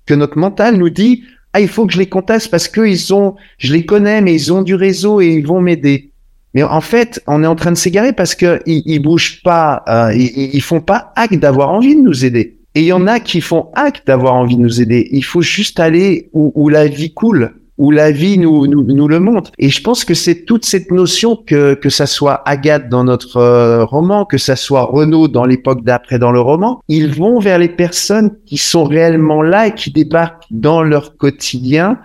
que 0.07 0.15
notre 0.15 0.39
mental 0.39 0.77
nous 0.77 0.91
dit, 0.91 1.23
Ah, 1.53 1.61
il 1.61 1.69
faut 1.69 1.87
que 1.87 1.93
je 1.93 1.99
les 1.99 2.09
contacte 2.09 2.49
parce 2.51 2.69
que 2.69 2.87
ils 2.87 3.13
ont, 3.13 3.35
je 3.59 3.73
les 3.73 3.85
connais, 3.85 4.21
mais 4.23 4.35
ils 4.35 4.53
ont 4.53 4.63
du 4.63 4.75
réseau 4.75 5.21
et 5.21 5.29
ils 5.29 5.47
vont 5.47 5.61
m'aider. 5.61 6.11
Mais 6.55 6.63
en 6.63 6.83
fait, 6.83 7.23
on 7.27 7.43
est 7.45 7.47
en 7.47 7.55
train 7.55 7.73
de 7.73 7.77
s'égarer 7.77 8.13
parce 8.13 8.35
que 8.35 8.61
ils, 8.67 8.83
ils 8.85 8.99
bougent 8.99 9.43
pas, 9.43 9.83
euh, 9.89 10.15
ils, 10.15 10.55
ils 10.55 10.63
font 10.63 10.81
pas 10.81 11.13
acte 11.17 11.35
d'avoir 11.35 11.71
envie 11.71 11.97
de 11.97 12.03
nous 12.03 12.25
aider. 12.25 12.59
Et 12.75 12.81
il 12.81 12.87
y 12.87 12.93
en 12.93 13.07
a 13.07 13.21
qui 13.21 13.41
font 13.41 13.71
acte 13.75 14.07
d'avoir 14.07 14.35
envie 14.35 14.57
de 14.57 14.63
nous 14.63 14.81
aider. 14.81 15.09
Il 15.13 15.25
faut 15.25 15.43
juste 15.43 15.79
aller 15.81 16.31
où, 16.33 16.53
où 16.55 16.69
la 16.69 16.87
vie 16.87 17.13
coule 17.13 17.55
où 17.79 17.91
la 17.91 18.13
vie 18.13 18.39
nous, 18.39 18.67
nous, 18.67 18.85
nous, 18.85 19.09
le 19.09 19.19
montre. 19.19 19.51
Et 19.59 19.69
je 19.71 19.83
pense 19.83 20.05
que 20.05 20.15
c'est 20.15 20.45
toute 20.45 20.65
cette 20.65 20.91
notion 20.91 21.37
que, 21.37 21.75
que 21.75 21.89
ça 21.89 22.07
soit 22.07 22.43
Agathe 22.49 22.89
dans 22.89 23.03
notre 23.03 23.39
euh, 23.39 23.85
roman, 23.85 24.25
que 24.25 24.39
ça 24.39 24.57
soit 24.57 24.85
Renaud 24.85 25.27
dans 25.27 25.45
l'époque 25.45 25.83
d'après 25.83 26.19
dans 26.19 26.33
le 26.33 26.41
roman, 26.41 26.81
ils 26.89 27.13
vont 27.13 27.41
vers 27.41 27.59
les 27.59 27.69
personnes 27.69 28.37
qui 28.47 28.59
sont 28.59 28.85
réellement 28.85 29.43
là 29.43 29.67
et 29.69 29.75
qui 29.75 29.91
débarquent 29.91 30.45
dans 30.51 30.83
leur 30.83 31.17
quotidien 31.17 31.99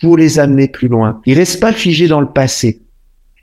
pour 0.00 0.16
les 0.16 0.38
amener 0.38 0.68
plus 0.68 0.88
loin. 0.88 1.20
Ils 1.24 1.38
restent 1.38 1.60
pas 1.60 1.72
figés 1.72 2.08
dans 2.08 2.20
le 2.20 2.30
passé. 2.30 2.82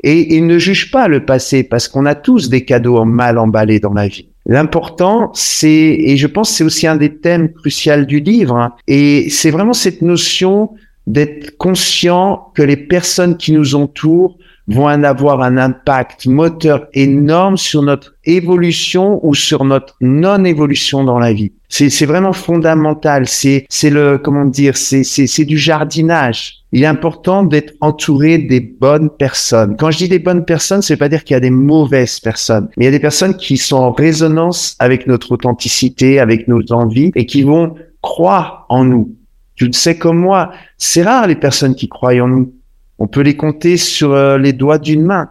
Et 0.03 0.35
ils 0.35 0.45
ne 0.45 0.59
jugent 0.59 0.91
pas 0.91 1.07
le 1.07 1.25
passé 1.25 1.63
parce 1.63 1.87
qu'on 1.87 2.05
a 2.05 2.15
tous 2.15 2.49
des 2.49 2.65
cadeaux 2.65 3.03
mal 3.03 3.37
emballés 3.37 3.79
dans 3.79 3.93
la 3.93 4.07
vie. 4.07 4.28
L'important, 4.51 5.29
c'est, 5.35 5.69
et 5.69 6.17
je 6.17 6.25
pense 6.25 6.49
c'est 6.49 6.63
aussi 6.63 6.87
un 6.87 6.95
des 6.95 7.15
thèmes 7.15 7.53
cruciaux 7.53 8.03
du 8.03 8.19
livre, 8.19 8.55
hein, 8.55 8.73
et 8.87 9.29
c'est 9.29 9.51
vraiment 9.51 9.73
cette 9.73 10.01
notion 10.01 10.71
d'être 11.05 11.55
conscient 11.57 12.51
que 12.55 12.63
les 12.63 12.75
personnes 12.75 13.37
qui 13.37 13.51
nous 13.51 13.75
entourent 13.75 14.39
vont 14.69 14.87
en 14.87 15.03
avoir 15.03 15.41
un 15.41 15.57
impact 15.57 16.27
moteur 16.27 16.87
énorme 16.93 17.57
sur 17.57 17.81
notre 17.81 18.15
évolution 18.25 19.19
ou 19.25 19.33
sur 19.33 19.65
notre 19.65 19.95
non-évolution 19.99 21.03
dans 21.03 21.19
la 21.19 21.33
vie. 21.33 21.51
C'est 21.67 22.05
vraiment 22.05 22.33
fondamental. 22.33 23.27
C'est 23.27 23.67
le 23.83 24.17
comment 24.17 24.45
dire. 24.45 24.77
C'est 24.77 25.45
du 25.45 25.57
jardinage. 25.57 26.59
Il 26.71 26.83
est 26.83 26.87
important 26.87 27.43
d'être 27.43 27.73
entouré 27.81 28.37
des 28.37 28.59
bonnes 28.59 29.09
personnes. 29.09 29.75
Quand 29.77 29.89
je 29.89 29.97
dis 29.97 30.09
des 30.09 30.19
bonnes 30.19 30.45
personnes, 30.45 30.83
c'est 30.83 30.97
pas 30.97 31.09
dire 31.09 31.23
qu'il 31.23 31.33
y 31.33 31.37
a 31.37 31.39
des 31.39 31.49
mauvaises 31.49 32.19
personnes, 32.19 32.69
mais 32.77 32.83
il 32.83 32.85
y 32.85 32.89
a 32.89 32.91
des 32.91 32.99
personnes 32.99 33.35
qui 33.35 33.57
sont 33.57 33.77
en 33.77 33.91
résonance 33.91 34.75
avec 34.77 35.07
notre 35.07 35.31
authenticité, 35.31 36.19
avec 36.19 36.47
nos 36.47 36.61
envies 36.71 37.11
et 37.15 37.25
qui 37.25 37.41
vont 37.41 37.73
croire 38.01 38.67
en 38.69 38.85
nous. 38.85 39.15
Tu 39.55 39.65
le 39.65 39.73
sais 39.73 39.97
comme 39.97 40.19
moi, 40.19 40.51
c'est 40.77 41.03
rare 41.03 41.27
les 41.27 41.35
personnes 41.35 41.75
qui 41.75 41.89
croient 41.89 42.13
en 42.21 42.27
nous. 42.27 42.53
On 42.99 43.07
peut 43.07 43.21
les 43.21 43.35
compter 43.35 43.77
sur 43.77 44.13
euh, 44.13 44.37
les 44.37 44.53
doigts 44.53 44.77
d'une 44.77 45.03
main. 45.03 45.29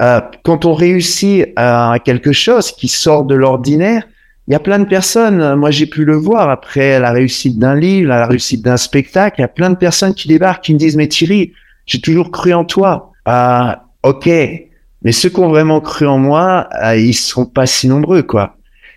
Euh, 0.00 0.20
quand 0.44 0.64
on 0.64 0.74
réussit 0.74 1.48
à 1.56 1.96
quelque 2.04 2.32
chose 2.32 2.72
qui 2.72 2.88
sort 2.88 3.24
de 3.24 3.34
l'ordinaire, 3.34 4.04
il 4.46 4.52
y 4.52 4.54
a 4.54 4.60
plein 4.60 4.78
de 4.78 4.86
personnes, 4.86 5.56
moi 5.56 5.70
j'ai 5.70 5.84
pu 5.84 6.06
le 6.06 6.16
voir 6.16 6.48
après 6.48 6.98
la 6.98 7.12
réussite 7.12 7.58
d'un 7.58 7.74
livre, 7.74 8.08
la 8.08 8.26
réussite 8.26 8.64
d'un 8.64 8.78
spectacle, 8.78 9.40
il 9.40 9.42
y 9.42 9.44
a 9.44 9.48
plein 9.48 9.68
de 9.68 9.76
personnes 9.76 10.14
qui 10.14 10.26
débarquent, 10.26 10.64
qui 10.64 10.72
me 10.72 10.78
disent, 10.78 10.96
mais 10.96 11.08
Thierry, 11.08 11.52
j'ai 11.84 12.00
toujours 12.00 12.30
cru 12.30 12.54
en 12.54 12.64
toi. 12.64 13.12
Euh, 13.28 13.72
ok, 14.04 14.26
mais 15.02 15.12
ceux 15.12 15.28
qui 15.28 15.40
ont 15.40 15.48
vraiment 15.48 15.80
cru 15.80 16.06
en 16.06 16.18
moi, 16.18 16.68
euh, 16.82 16.96
ils 16.96 17.14
sont 17.14 17.44
pas 17.44 17.66
si 17.66 17.88
nombreux, 17.88 18.22
quoi. 18.22 18.56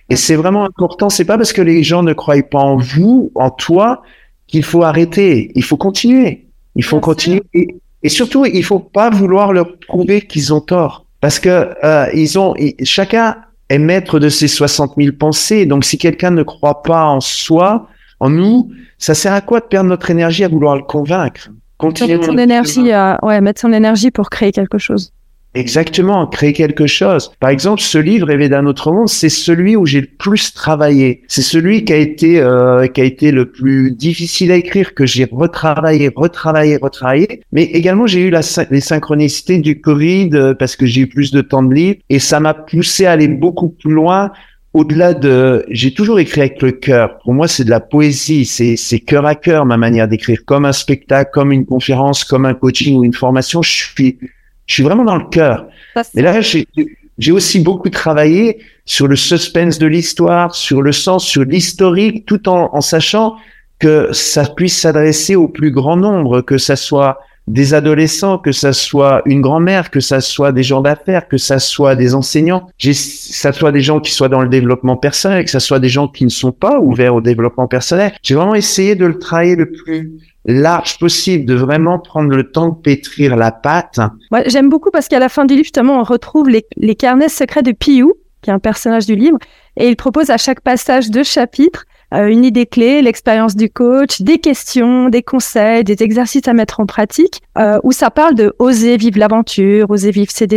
Et 0.10 0.16
c'est 0.16 0.36
vraiment 0.36 0.66
important, 0.66 1.10
c'est 1.10 1.26
pas 1.26 1.38
parce 1.38 1.54
que 1.54 1.62
les 1.62 1.84
gens 1.84 2.04
ne 2.04 2.14
croient 2.14 2.42
pas 2.44 2.60
en 2.60 2.78
vous, 2.78 3.32
en 3.36 3.50
toi, 3.50 4.04
qu'il 4.48 4.64
faut 4.64 4.84
arrêter. 4.84 5.52
Il 5.56 5.64
faut 5.64 5.78
continuer. 5.78 6.48
Il 6.76 6.84
faut 6.84 7.00
continuer. 7.00 7.44
Et, 7.54 7.68
surtout, 8.10 8.46
il 8.46 8.64
faut 8.64 8.80
pas 8.80 9.10
vouloir 9.10 9.54
leur 9.54 9.78
prouver 9.78 10.22
qu'ils 10.22 10.54
ont 10.54 10.62
tort. 10.62 11.06
Parce 11.20 11.40
que 11.40 11.70
euh, 11.84 12.08
ils 12.14 12.40
ont, 12.40 12.56
chacun 12.84 13.38
est 13.70 13.78
maître 13.78 14.20
de 14.20 14.28
ses 14.28 14.48
60 14.48 14.94
000 14.98 15.16
pensées. 15.18 15.66
Donc, 15.66 15.86
si 15.86 15.98
quelqu'un 15.98 16.32
ne 16.32 16.44
croit 16.44 16.82
pas 16.82 17.06
en 17.06 17.22
soi, 17.22 17.88
en 18.20 18.30
nous, 18.30 18.72
ça 18.98 19.14
sert 19.14 19.34
à 19.34 19.42
quoi 19.42 19.60
de 19.60 19.66
perdre 19.66 19.90
notre 19.90 20.10
énergie 20.10 20.44
à 20.44 20.48
vouloir 20.48 20.76
le 20.76 20.84
convaincre? 20.84 21.50
Continuer 21.78 22.14
mettre 22.14 22.26
son 22.26 22.38
énergie, 22.38 22.92
à, 22.92 23.20
ouais, 23.24 23.42
mettre 23.42 23.62
son 23.62 23.74
énergie 23.74 24.12
pour 24.12 24.30
créer 24.30 24.52
quelque 24.52 24.78
chose. 24.78 25.14
Exactement, 25.54 26.28
créer 26.28 26.54
quelque 26.54 26.88
chose. 26.88 27.32
Par 27.42 27.50
exemple, 27.50 27.82
ce 27.82 27.98
livre 27.98 28.28
Rêver 28.28 28.48
d'un 28.48 28.66
autre 28.66 28.94
monde, 28.94 29.10
c'est 29.10 29.28
celui 29.28 29.76
où 29.76 29.86
j'ai 29.86 30.00
le 30.00 30.08
plus 30.08 30.54
travaillé. 30.54 31.24
C'est 31.28 31.42
celui 31.42 31.84
qui 31.84 31.92
a 31.92 31.98
été 31.98 32.40
euh, 32.40 32.88
qui 32.88 33.02
a 33.02 33.04
été 33.04 33.32
le 33.32 33.52
plus 33.52 33.92
difficile 33.92 34.52
à 34.54 34.56
écrire, 34.56 34.94
que 34.94 35.06
j'ai 35.06 35.28
retravaillé, 35.30 36.10
retravaillé, 36.16 36.78
retravaillé. 36.78 37.42
Mais 37.52 37.64
également, 37.64 38.08
j'ai 38.08 38.22
eu 38.22 38.34
les 38.70 38.80
synchronicités 38.80 39.58
du 39.58 39.82
Covid 39.82 40.30
euh, 40.34 40.54
parce 40.54 40.78
que 40.78 40.86
j'ai 40.86 41.02
eu 41.02 41.08
plus 41.08 41.32
de 41.32 41.42
temps 41.42 41.64
de 41.64 41.74
libre 41.74 42.00
et 42.10 42.20
ça 42.20 42.40
m'a 42.40 42.54
poussé 42.54 43.06
à 43.06 43.12
aller 43.12 43.28
beaucoup 43.28 43.70
plus 43.70 43.92
loin. 43.92 44.32
Au-delà 44.74 45.14
de, 45.14 45.66
j'ai 45.70 45.94
toujours 45.94 46.22
écrit 46.22 46.40
avec 46.40 46.62
le 46.62 46.72
cœur. 46.72 47.20
Pour 47.26 47.34
moi, 47.34 47.50
c'est 47.50 47.66
de 47.66 47.70
la 47.70 47.82
poésie, 47.82 48.46
c'est 48.46 48.78
c'est 48.78 49.02
cœur 49.02 49.26
à 49.26 49.36
cœur 49.36 49.66
ma 49.66 49.76
manière 49.76 50.08
d'écrire, 50.08 50.46
comme 50.46 50.64
un 50.64 50.72
spectacle, 50.72 51.30
comme 51.34 51.52
une 51.52 51.66
conférence, 51.66 52.24
comme 52.24 52.46
un 52.46 52.54
coaching 52.54 52.96
ou 52.96 53.04
une 53.04 53.12
formation. 53.12 53.62
Je 53.62 53.70
suis 53.70 54.18
je 54.68 54.74
suis 54.74 54.84
vraiment 54.84 55.04
dans 55.04 55.18
le 55.18 55.26
cœur. 55.26 55.68
Mais 56.14 56.22
là, 56.22 56.40
j'ai 56.42 57.32
aussi 57.32 57.60
beaucoup 57.60 57.90
travaillé 57.90 58.60
sur 58.86 59.08
le 59.08 59.16
suspense 59.16 59.80
de 59.80 59.88
l'histoire, 59.88 60.56
sur 60.56 60.82
le 60.82 60.92
sens, 60.92 61.26
sur 61.26 61.44
l'historique, 61.44 62.26
tout 62.26 62.48
en, 62.50 62.70
en, 62.74 62.82
sachant 62.82 63.36
que 63.80 64.10
ça 64.12 64.46
puisse 64.46 64.80
s'adresser 64.80 65.36
au 65.36 65.48
plus 65.48 65.72
grand 65.72 65.98
nombre, 65.98 66.42
que 66.42 66.58
ça 66.58 66.76
soit 66.76 67.20
des 67.52 67.74
adolescents, 67.74 68.38
que 68.38 68.54
ça 68.54 68.72
soit 68.72 69.22
une 69.26 69.42
grand-mère, 69.42 69.92
que 69.92 70.00
ça 70.00 70.22
soit 70.22 70.54
des 70.54 70.64
gens 70.64 70.82
d'affaires, 70.82 71.28
que 71.28 71.38
ça 71.38 71.60
soit 71.60 71.96
des 71.96 72.16
enseignants, 72.16 72.68
que 72.82 72.94
ça 72.94 73.52
soit 73.52 73.74
des 73.74 73.82
gens 73.82 74.00
qui 74.00 74.12
soient 74.12 74.30
dans 74.30 74.42
le 74.42 74.48
développement 74.48 74.96
personnel, 74.96 75.44
que 75.44 75.52
ça 75.52 75.60
soit 75.60 75.80
des 75.80 75.90
gens 75.90 76.08
qui 76.08 76.24
ne 76.24 76.30
sont 76.30 76.54
pas 76.54 76.80
ouverts 76.80 77.14
au 77.14 77.22
développement 77.22 77.68
personnel. 77.68 78.14
J'ai 78.24 78.36
vraiment 78.36 78.56
essayé 78.56 78.96
de 78.96 79.06
le 79.06 79.20
travailler 79.20 79.58
le 79.58 79.70
plus 79.70 80.14
large 80.46 80.98
possible, 80.98 81.46
de 81.46 81.54
vraiment 81.54 82.00
prendre 82.00 82.34
le 82.34 82.50
temps 82.50 82.70
de 82.70 82.76
pétrir 82.76 83.36
la 83.36 83.52
pâte. 83.52 84.00
Ouais, 84.32 84.50
J'aime 84.50 84.70
beaucoup 84.70 84.90
parce 84.90 85.10
qu'à 85.10 85.20
la 85.20 85.30
fin 85.30 85.44
du 85.44 85.56
livre, 85.56 85.66
justement, 85.66 86.00
on 86.00 86.04
retrouve 86.04 86.50
les, 86.50 86.66
les 86.78 86.96
carnets 86.96 87.30
secrets 87.30 87.64
de 87.64 87.74
Piou, 87.74 88.14
qui 88.42 88.50
est 88.50 88.54
un 88.54 88.60
personnage 88.60 89.06
du 89.06 89.16
livre, 89.16 89.38
et 89.76 89.90
il 89.90 89.98
propose 89.98 90.30
à 90.30 90.38
chaque 90.38 90.62
passage 90.62 91.12
de 91.12 91.22
chapitre 91.22 91.86
euh, 92.14 92.28
une 92.28 92.44
idée 92.44 92.66
clé, 92.66 93.02
l'expérience 93.02 93.56
du 93.56 93.70
coach, 93.70 94.22
des 94.22 94.38
questions, 94.38 95.10
des 95.10 95.24
conseils, 95.24 95.84
des 95.84 96.04
exercices 96.04 96.48
à 96.48 96.54
mettre 96.54 96.80
en 96.80 96.86
pratique, 96.86 97.42
euh, 97.58 97.80
où 97.84 97.92
ça 97.92 98.12
parle 98.12 98.36
de 98.36 98.54
oser 98.60 98.98
vivre 98.98 99.20
l'aventure, 99.20 99.90
oser 99.90 100.12
vivre 100.12 100.32
ces, 100.32 100.48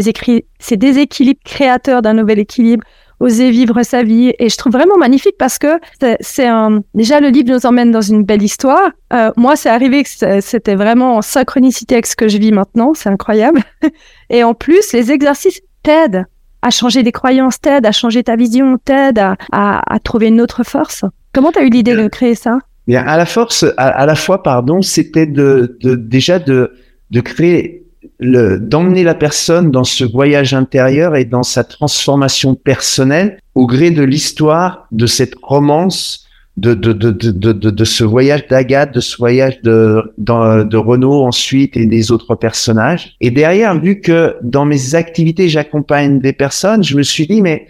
ces 0.58 0.76
déséquilibres 0.76 1.40
créateurs 1.44 2.02
d'un 2.02 2.14
nouvel 2.14 2.38
équilibre, 2.38 2.84
oser 3.20 3.50
vivre 3.50 3.82
sa 3.82 4.02
vie. 4.02 4.32
Et 4.38 4.48
je 4.48 4.56
trouve 4.56 4.72
vraiment 4.72 4.96
magnifique 4.96 5.36
parce 5.38 5.58
que 5.58 5.78
c'est 6.20 6.46
un. 6.46 6.80
Déjà, 6.94 7.20
le 7.20 7.28
livre 7.28 7.52
nous 7.52 7.66
emmène 7.66 7.90
dans 7.90 8.00
une 8.00 8.24
belle 8.24 8.42
histoire. 8.42 8.90
Euh, 9.12 9.30
moi, 9.36 9.56
c'est 9.56 9.70
arrivé 9.70 10.02
que 10.02 10.40
c'était 10.40 10.74
vraiment 10.74 11.16
en 11.16 11.22
synchronicité 11.22 11.94
avec 11.94 12.06
ce 12.06 12.16
que 12.16 12.28
je 12.28 12.38
vis 12.38 12.52
maintenant. 12.52 12.92
C'est 12.94 13.08
incroyable. 13.08 13.62
Et 14.30 14.44
en 14.44 14.54
plus, 14.54 14.92
les 14.92 15.12
exercices 15.12 15.60
t'aident 15.82 16.26
à 16.62 16.70
changer 16.70 17.02
des 17.02 17.12
croyances, 17.12 17.60
t'aident 17.60 17.86
à 17.86 17.92
changer 17.92 18.22
ta 18.24 18.36
vision, 18.36 18.78
t'aident 18.84 19.18
à, 19.18 19.36
à, 19.52 19.94
à, 19.94 19.98
trouver 19.98 20.28
une 20.28 20.40
autre 20.40 20.64
force. 20.64 21.04
Comment 21.34 21.50
tu 21.52 21.58
as 21.58 21.64
eu 21.64 21.70
l'idée 21.70 21.96
de 21.96 22.08
créer 22.08 22.34
ça? 22.34 22.58
Bien, 22.86 23.02
à 23.02 23.16
la 23.16 23.26
force, 23.26 23.64
à, 23.76 23.88
à 23.88 24.06
la 24.06 24.14
fois, 24.14 24.42
pardon, 24.42 24.82
c'était 24.82 25.26
de, 25.26 25.76
de, 25.80 25.94
déjà 25.94 26.38
de, 26.38 26.72
de 27.10 27.20
créer 27.20 27.82
d'emmener 28.20 29.02
la 29.02 29.14
personne 29.14 29.70
dans 29.70 29.84
ce 29.84 30.04
voyage 30.04 30.54
intérieur 30.54 31.16
et 31.16 31.24
dans 31.24 31.42
sa 31.42 31.64
transformation 31.64 32.54
personnelle 32.54 33.38
au 33.54 33.66
gré 33.66 33.90
de 33.90 34.02
l'histoire 34.02 34.86
de 34.92 35.06
cette 35.06 35.34
romance 35.42 36.26
de 36.56 36.74
de 36.74 36.92
de 36.92 37.10
de 37.10 37.52
de, 37.52 37.70
de 37.70 37.84
ce 37.84 38.04
voyage 38.04 38.46
d'Agathe 38.46 38.94
de 38.94 39.00
ce 39.00 39.16
voyage 39.16 39.60
de 39.62 40.02
de 40.18 40.76
Renaud 40.76 41.24
ensuite 41.24 41.76
et 41.76 41.86
des 41.86 42.12
autres 42.12 42.36
personnages. 42.36 43.16
Et 43.20 43.32
derrière 43.32 43.78
vu 43.80 44.00
que 44.00 44.36
dans 44.42 44.64
mes 44.64 44.94
activités 44.94 45.48
j'accompagne 45.48 46.20
des 46.20 46.32
personnes 46.32 46.84
je 46.84 46.96
me 46.96 47.02
suis 47.02 47.26
dit 47.26 47.42
mais 47.42 47.66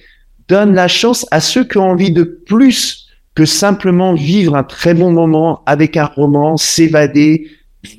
donne 0.48 0.74
la 0.74 0.88
chance 0.88 1.27
à 1.31 1.40
ceux 1.40 1.64
qui 1.64 1.79
ont 1.79 1.90
envie 1.92 2.12
de 2.12 2.24
plus 2.24 3.04
que 3.35 3.44
simplement 3.44 4.14
vivre 4.14 4.55
un 4.57 4.62
très 4.62 4.94
bon 4.94 5.12
moment 5.12 5.62
avec 5.66 5.97
un 5.97 6.07
roman 6.07 6.57
s'évader 6.57 7.49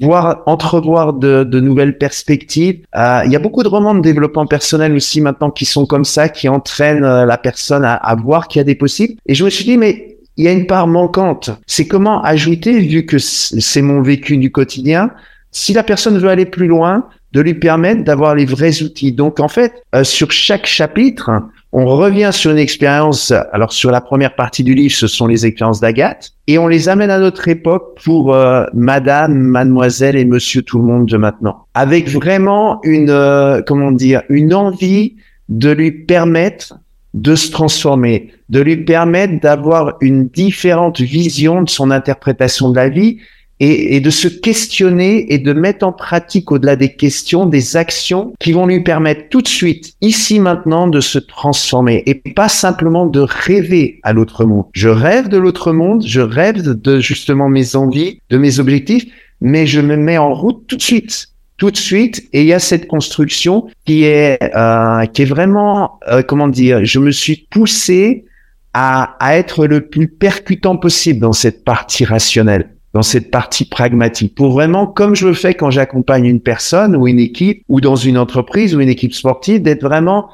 voir 0.02 0.41
entrevoir 0.45 1.13
de, 1.13 1.43
de 1.43 1.60
nouvelles 1.60 1.98
perspectives. 1.98 2.80
Euh, 2.95 3.21
il 3.26 3.32
y 3.32 3.36
a 3.36 3.39
beaucoup 3.39 3.63
de 3.63 3.67
romans 3.67 3.93
de 3.93 4.02
développement 4.02 4.45
personnel 4.48 4.93
aussi 4.93 5.21
maintenant 5.21 5.52
qui 5.52 5.65
sont 5.65 5.86
comme 5.86 6.06
ça, 6.06 6.30
qui 6.30 6.50
entraînent 6.50 7.04
euh, 7.04 7.26
la 7.26 7.38
personne 7.38 7.86
à, 7.86 7.93
à 7.93 8.15
voir 8.15 8.48
qu'il 8.48 8.60
y 8.60 8.62
a 8.62 8.63
des 8.63 8.76
possibles. 8.76 9.15
Et 9.26 9.36
je 9.36 9.45
me 9.45 9.50
suis 9.50 9.65
dit, 9.65 9.78
mais 9.78 10.17
il 10.38 10.45
y 10.45 10.48
a 10.48 10.52
une 10.52 10.67
part 10.67 10.88
manquante. 10.88 11.52
C'est 11.67 11.88
comment 11.88 12.21
ajouter, 12.24 12.80
vu 12.80 13.06
que 13.06 13.17
c'est 13.19 13.82
mon 13.82 14.02
vécu 14.02 14.38
du 14.38 14.52
quotidien, 14.52 15.12
si 15.52 15.71
la 15.71 15.84
personne 15.84 16.17
veut 16.17 16.30
aller 16.30 16.45
plus 16.45 16.67
loin, 16.67 17.08
de 17.32 17.41
lui 17.41 17.54
permettre 17.54 18.04
d'avoir 18.04 18.34
les 18.36 18.45
vrais 18.45 18.82
outils. 18.82 19.12
Donc 19.12 19.39
en 19.39 19.48
fait, 19.48 19.74
euh, 19.93 20.04
sur 20.04 20.32
chaque 20.32 20.65
chapitre, 20.65 21.32
on 21.78 21.88
revient 21.88 22.30
sur 22.32 22.52
une 22.52 22.58
expérience. 22.58 23.34
Alors 23.52 23.74
sur 23.74 23.92
la 23.92 24.00
première 24.00 24.34
partie 24.34 24.64
du 24.64 24.74
livre, 24.74 24.96
ce 24.96 25.08
sont 25.08 25.28
les 25.28 25.46
expériences 25.46 25.82
d'Agathe, 25.82 26.32
et 26.48 26.58
on 26.58 26.70
les 26.70 26.88
amène 26.88 27.10
à 27.10 27.20
notre 27.20 27.50
époque 27.50 28.00
pour 28.02 28.34
euh, 28.34 28.64
Madame, 28.74 29.34
Mademoiselle 29.34 30.16
et 30.16 30.24
Monsieur 30.24 30.62
tout 30.62 30.78
le 30.78 30.86
monde 30.86 31.06
de 31.06 31.18
maintenant, 31.18 31.66
avec 31.74 32.08
vraiment 32.08 32.80
une 32.84 33.10
euh, 33.10 33.62
comment 33.62 33.92
dire 33.92 34.22
une 34.30 34.54
envie 34.54 35.18
de 35.50 35.70
lui 35.70 35.92
permettre 35.92 36.80
de 37.14 37.36
se 37.36 37.52
transformer, 37.52 38.32
de 38.48 38.62
lui 38.62 38.78
permettre 38.78 39.42
d'avoir 39.42 39.98
une 40.00 40.30
différente 40.30 41.02
vision 41.02 41.62
de 41.62 41.70
son 41.70 41.92
interprétation 41.92 42.70
de 42.70 42.78
la 42.78 42.88
vie 42.88 43.18
et, 43.60 43.96
et, 43.96 44.00
de 44.00 44.10
se 44.10 44.28
questionner 44.28 45.34
et 45.34 45.38
de 45.38 45.54
mettre 45.54 45.86
en 45.86 45.94
pratique 45.94 46.52
au-delà 46.52 46.76
des 46.76 46.94
questions 46.96 47.46
des 47.46 47.78
actions 47.78 48.34
qui 48.39 48.52
vont 48.52 48.65
lui 48.65 48.82
permettre 48.84 49.30
tout 49.30 49.41
de 49.41 49.48
suite, 49.48 49.94
ici 50.02 50.39
maintenant, 50.39 50.88
de 50.88 51.00
se 51.00 51.20
transformer 51.20 52.04
et 52.06 52.15
pas 52.15 52.50
simplement 52.50 53.06
de 53.06 53.22
rêver 53.22 54.00
à 54.04 54.13
l'autre 54.13 54.46
monde. 54.46 54.65
Je 54.74 54.89
rêve 54.89 55.30
de 55.30 55.38
l'autre 55.38 55.72
monde, 55.72 56.04
je 56.06 56.22
rêve 56.22 56.62
de 56.62 57.00
justement 57.00 57.50
mes 57.50 57.76
envies, 57.76 58.20
de 58.30 58.38
mes 58.38 58.60
objectifs, 58.60 59.06
mais 59.41 59.65
je 59.68 59.82
me 59.82 59.96
mets 59.96 60.18
en 60.18 60.34
route 60.34 60.65
tout 60.68 60.78
de 60.78 60.82
suite 60.82 61.30
tout 61.58 61.72
de 61.72 61.78
suite 61.78 62.28
et 62.34 62.41
il 62.41 62.48
y 62.48 62.54
a 62.54 62.60
cette 62.60 62.86
construction 62.88 63.68
qui 63.86 64.04
est 64.04 64.38
euh, 64.56 65.06
qui 65.06 65.22
est 65.22 65.26
vraiment 65.26 66.00
euh, 66.10 66.22
comment 66.22 66.50
dire 66.50 66.84
je 66.84 67.00
me 67.00 67.12
suis 67.12 67.48
poussé 67.50 68.26
à, 68.74 69.15
à 69.26 69.38
être 69.38 69.65
le 69.65 69.88
plus 69.88 70.10
percutant 70.10 70.76
possible 70.76 71.22
dans 71.22 71.32
cette 71.32 71.63
partie 71.63 72.04
rationnelle 72.04 72.75
dans 72.96 73.04
cette 73.04 73.30
partie 73.30 73.66
pragmatique. 73.66 74.34
Pour 74.34 74.54
vraiment 74.54 74.88
comme 74.88 75.16
je 75.16 75.28
le 75.28 75.36
fais 75.36 75.54
quand 75.54 75.70
j'accompagne 75.70 76.26
une 76.26 76.42
personne 76.42 76.96
ou 76.96 77.08
une 77.08 77.20
équipe 77.20 77.64
ou 77.70 77.80
dans 77.80 77.96
une 77.96 78.18
entreprise 78.18 78.74
ou 78.74 78.82
une 78.82 78.90
équipe 78.90 79.14
sportive 79.14 79.62
d'être 79.62 79.84
vraiment 79.84 80.30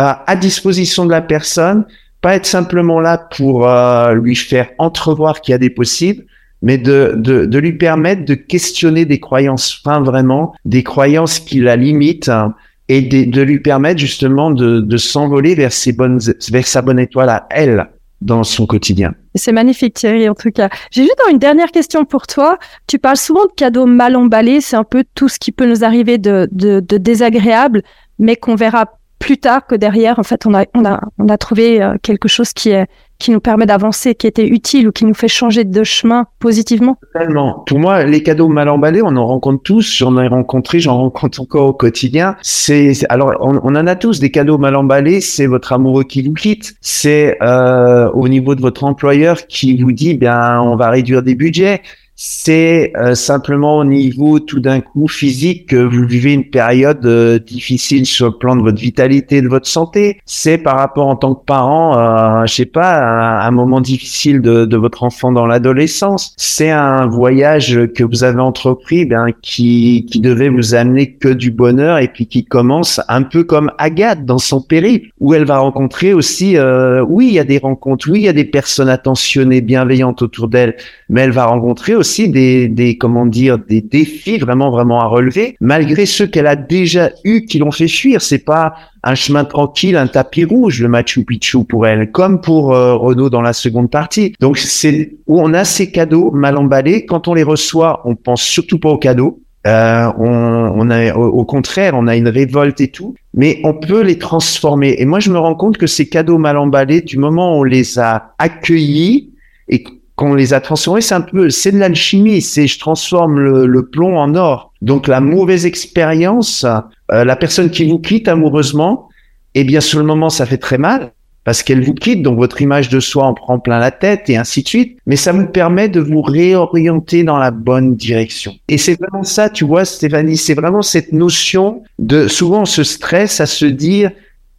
euh, 0.00 0.12
à 0.26 0.34
disposition 0.34 1.06
de 1.06 1.10
la 1.12 1.22
personne 1.22 1.84
pas 2.20 2.34
être 2.34 2.46
simplement 2.46 2.98
là 2.98 3.16
pour 3.36 3.68
lui 4.14 4.34
faire 4.34 4.70
entrevoir 4.78 5.40
qu'il 5.40 5.52
y 5.52 5.54
a 5.54 5.58
des 5.58 5.70
possibles 5.70 6.24
mais 6.62 6.78
de, 6.78 7.14
de, 7.16 7.46
de, 7.46 7.58
lui 7.58 7.72
permettre 7.72 8.24
de 8.24 8.34
questionner 8.34 9.04
des 9.04 9.20
croyances 9.20 9.80
enfin 9.84 10.00
vraiment, 10.00 10.54
des 10.64 10.82
croyances 10.82 11.38
qui 11.38 11.60
la 11.60 11.76
limitent, 11.76 12.28
hein, 12.28 12.54
et 12.88 13.02
de, 13.02 13.30
de, 13.30 13.42
lui 13.42 13.60
permettre 13.60 14.00
justement 14.00 14.50
de, 14.50 14.80
de 14.80 14.96
s'envoler 14.96 15.54
vers 15.54 15.72
ses 15.72 15.92
bonnes, 15.92 16.18
vers 16.50 16.66
sa 16.66 16.82
bonne 16.82 16.98
étoile 16.98 17.28
à 17.28 17.46
elle 17.50 17.88
dans 18.20 18.42
son 18.44 18.66
quotidien. 18.66 19.14
C'est 19.34 19.52
magnifique 19.52 19.94
Thierry 19.94 20.28
en 20.28 20.34
tout 20.34 20.50
cas. 20.50 20.68
J'ai 20.90 21.02
juste 21.02 21.20
une 21.30 21.38
dernière 21.38 21.70
question 21.70 22.04
pour 22.04 22.26
toi. 22.26 22.58
Tu 22.86 22.98
parles 22.98 23.16
souvent 23.16 23.44
de 23.44 23.52
cadeaux 23.56 23.86
mal 23.86 24.16
emballés, 24.16 24.60
c'est 24.60 24.76
un 24.76 24.84
peu 24.84 25.04
tout 25.14 25.28
ce 25.28 25.38
qui 25.38 25.52
peut 25.52 25.66
nous 25.66 25.84
arriver 25.84 26.18
de, 26.18 26.48
de, 26.50 26.80
de 26.80 26.98
désagréable, 26.98 27.82
mais 28.18 28.36
qu'on 28.36 28.56
verra 28.56 28.86
plus 29.18 29.38
tard 29.38 29.66
que 29.66 29.74
derrière, 29.74 30.18
en 30.18 30.22
fait, 30.22 30.46
on 30.46 30.54
a, 30.54 30.64
on 30.74 30.84
a, 30.84 31.00
on 31.18 31.28
a 31.28 31.38
trouvé 31.38 31.82
euh, 31.82 31.96
quelque 32.02 32.28
chose 32.28 32.52
qui 32.52 32.70
est, 32.70 32.86
qui 33.18 33.30
nous 33.30 33.40
permet 33.40 33.66
d'avancer, 33.66 34.14
qui 34.14 34.26
était 34.26 34.46
utile 34.46 34.88
ou 34.88 34.92
qui 34.92 35.04
nous 35.04 35.14
fait 35.14 35.28
changer 35.28 35.64
de 35.64 35.84
chemin 35.84 36.26
positivement 36.38 36.96
Totalement. 37.12 37.64
Pour 37.66 37.78
moi, 37.78 38.04
les 38.04 38.22
cadeaux 38.22 38.48
mal 38.48 38.68
emballés, 38.68 39.02
on 39.02 39.16
en 39.16 39.26
rencontre 39.26 39.62
tous. 39.62 39.96
J'en 39.98 40.16
ai 40.18 40.28
rencontré, 40.28 40.78
j'en 40.78 40.96
rencontre 40.98 41.40
encore 41.40 41.68
au 41.68 41.72
quotidien. 41.72 42.36
C'est 42.42 42.92
alors, 43.08 43.34
on, 43.40 43.56
en 43.56 43.86
a 43.86 43.96
tous 43.96 44.20
des 44.20 44.30
cadeaux 44.30 44.58
mal 44.58 44.76
emballés. 44.76 45.20
C'est 45.20 45.46
votre 45.46 45.72
amoureux 45.72 46.04
qui 46.04 46.22
vous 46.22 46.34
quitte. 46.34 46.76
C'est 46.80 47.36
euh, 47.42 48.08
au 48.10 48.28
niveau 48.28 48.54
de 48.54 48.60
votre 48.60 48.84
employeur 48.84 49.46
qui 49.46 49.80
vous 49.82 49.92
dit, 49.92 50.14
bien, 50.14 50.60
on 50.60 50.76
va 50.76 50.90
réduire 50.90 51.22
des 51.22 51.34
budgets 51.34 51.82
c'est 52.20 52.92
euh, 52.96 53.14
simplement 53.14 53.78
au 53.78 53.84
niveau 53.84 54.40
tout 54.40 54.58
d'un 54.58 54.80
coup 54.80 55.06
physique 55.06 55.68
que 55.68 55.76
vous 55.76 56.04
vivez 56.04 56.32
une 56.32 56.50
période 56.50 57.06
euh, 57.06 57.38
difficile 57.38 58.06
sur 58.06 58.26
le 58.26 58.32
plan 58.32 58.56
de 58.56 58.62
votre 58.62 58.80
vitalité, 58.80 59.40
de 59.40 59.46
votre 59.46 59.68
santé. 59.68 60.18
C'est 60.26 60.58
par 60.58 60.76
rapport 60.78 61.06
en 61.06 61.14
tant 61.14 61.36
que 61.36 61.44
parent, 61.44 61.96
euh, 61.96 62.44
je 62.44 62.54
sais 62.54 62.66
pas, 62.66 62.98
un, 62.98 63.46
un 63.46 63.50
moment 63.52 63.80
difficile 63.80 64.40
de, 64.40 64.64
de, 64.64 64.76
votre 64.76 65.04
enfant 65.04 65.30
dans 65.30 65.46
l'adolescence. 65.46 66.34
C'est 66.36 66.70
un 66.70 67.06
voyage 67.06 67.78
que 67.94 68.02
vous 68.02 68.24
avez 68.24 68.40
entrepris, 68.40 69.04
ben 69.04 69.28
qui 69.40 70.04
qui 70.10 70.18
devait 70.18 70.48
vous 70.48 70.74
amener 70.74 71.12
que 71.14 71.28
du 71.28 71.52
bonheur 71.52 71.98
et 71.98 72.08
puis 72.08 72.26
qui 72.26 72.44
commence 72.44 73.00
un 73.06 73.22
peu 73.22 73.44
comme 73.44 73.70
Agathe 73.78 74.24
dans 74.24 74.38
son 74.38 74.60
périple 74.60 75.10
où 75.20 75.34
elle 75.34 75.44
va 75.44 75.58
rencontrer 75.58 76.14
aussi, 76.14 76.56
euh, 76.56 77.04
oui, 77.08 77.28
il 77.28 77.34
y 77.34 77.38
a 77.38 77.44
des 77.44 77.58
rencontres, 77.58 78.10
oui, 78.10 78.20
il 78.20 78.24
y 78.24 78.28
a 78.28 78.32
des 78.32 78.44
personnes 78.44 78.88
attentionnées, 78.88 79.60
bienveillantes 79.60 80.20
autour 80.20 80.48
d'elle, 80.48 80.76
mais 81.08 81.20
elle 81.20 81.30
va 81.30 81.46
rencontrer 81.46 81.94
aussi 81.94 82.07
aussi 82.08 82.30
des, 82.30 82.68
des, 82.68 82.96
comment 82.96 83.26
dire, 83.26 83.58
des 83.58 83.82
défis 83.82 84.38
vraiment, 84.38 84.70
vraiment 84.70 85.00
à 85.00 85.06
relever, 85.06 85.56
malgré 85.60 86.06
ceux 86.06 86.26
qu'elle 86.26 86.46
a 86.46 86.56
déjà 86.56 87.10
eu 87.22 87.44
qui 87.44 87.58
l'ont 87.58 87.70
fait 87.70 87.86
fuir. 87.86 88.22
C'est 88.22 88.44
pas 88.44 88.74
un 89.02 89.14
chemin 89.14 89.44
tranquille, 89.44 89.94
un 89.94 90.06
tapis 90.06 90.44
rouge, 90.44 90.80
le 90.80 90.88
Machu 90.88 91.24
Picchu 91.24 91.64
pour 91.64 91.86
elle, 91.86 92.10
comme 92.10 92.40
pour 92.40 92.72
euh, 92.72 92.94
Renault 92.94 93.28
dans 93.28 93.42
la 93.42 93.52
seconde 93.52 93.90
partie. 93.90 94.32
Donc 94.40 94.56
c'est 94.56 95.18
où 95.26 95.38
on 95.38 95.52
a 95.52 95.64
ces 95.64 95.90
cadeaux 95.90 96.30
mal 96.30 96.56
emballés. 96.56 97.04
Quand 97.04 97.28
on 97.28 97.34
les 97.34 97.42
reçoit, 97.42 98.00
on 98.06 98.14
pense 98.14 98.42
surtout 98.42 98.78
pas 98.78 98.88
aux 98.88 98.98
cadeaux. 98.98 99.42
Euh, 99.66 100.10
on, 100.18 100.30
on, 100.30 100.88
a, 100.88 101.12
au, 101.14 101.44
contraire, 101.44 101.92
on 101.94 102.06
a 102.06 102.16
une 102.16 102.28
révolte 102.28 102.80
et 102.80 102.88
tout, 102.88 103.16
mais 103.34 103.60
on 103.64 103.74
peut 103.74 104.02
les 104.02 104.16
transformer. 104.16 104.96
Et 104.98 105.04
moi, 105.04 105.20
je 105.20 105.30
me 105.30 105.38
rends 105.38 105.56
compte 105.56 105.76
que 105.76 105.86
ces 105.86 106.08
cadeaux 106.08 106.38
mal 106.38 106.56
emballés, 106.56 107.02
du 107.02 107.18
moment 107.18 107.56
où 107.56 107.60
on 107.60 107.64
les 107.64 107.98
a 107.98 108.34
accueillis 108.38 109.34
et 109.68 109.84
qu'on 110.18 110.34
les 110.34 110.52
a 110.52 110.60
transformés, 110.60 111.00
c'est 111.00 111.14
un 111.14 111.20
peu, 111.20 111.48
c'est 111.48 111.70
de 111.70 111.78
l'alchimie, 111.78 112.42
c'est 112.42 112.66
je 112.66 112.80
transforme 112.80 113.38
le, 113.38 113.86
plomb 113.86 114.18
en 114.18 114.34
or. 114.34 114.72
Donc 114.82 115.06
la 115.06 115.20
mauvaise 115.20 115.64
expérience, 115.64 116.66
euh, 117.12 117.24
la 117.24 117.36
personne 117.36 117.70
qui 117.70 117.88
vous 117.88 118.00
quitte 118.00 118.26
amoureusement, 118.26 119.08
eh 119.54 119.62
bien 119.62 119.80
sur 119.80 120.00
le 120.00 120.04
moment 120.04 120.28
ça 120.28 120.44
fait 120.44 120.58
très 120.58 120.76
mal 120.76 121.12
parce 121.44 121.62
qu'elle 121.62 121.84
vous 121.84 121.94
quitte, 121.94 122.22
donc 122.22 122.36
votre 122.36 122.60
image 122.60 122.88
de 122.88 122.98
soi 122.98 123.24
en 123.24 123.32
prend 123.32 123.60
plein 123.60 123.78
la 123.78 123.92
tête 123.92 124.28
et 124.28 124.36
ainsi 124.36 124.64
de 124.64 124.68
suite. 124.68 124.98
Mais 125.06 125.14
ça 125.14 125.30
vous 125.30 125.46
permet 125.46 125.88
de 125.88 126.00
vous 126.00 126.20
réorienter 126.20 127.22
dans 127.22 127.38
la 127.38 127.52
bonne 127.52 127.94
direction. 127.94 128.54
Et 128.66 128.76
c'est 128.76 128.98
vraiment 129.00 129.22
ça, 129.22 129.48
tu 129.48 129.64
vois, 129.64 129.84
Stéphanie, 129.84 130.36
c'est 130.36 130.54
vraiment 130.54 130.82
cette 130.82 131.12
notion 131.12 131.84
de 132.00 132.26
souvent 132.26 132.62
on 132.62 132.66
se 132.66 132.82
stresse 132.82 133.40
à 133.40 133.46
se 133.46 133.66
dire 133.66 134.10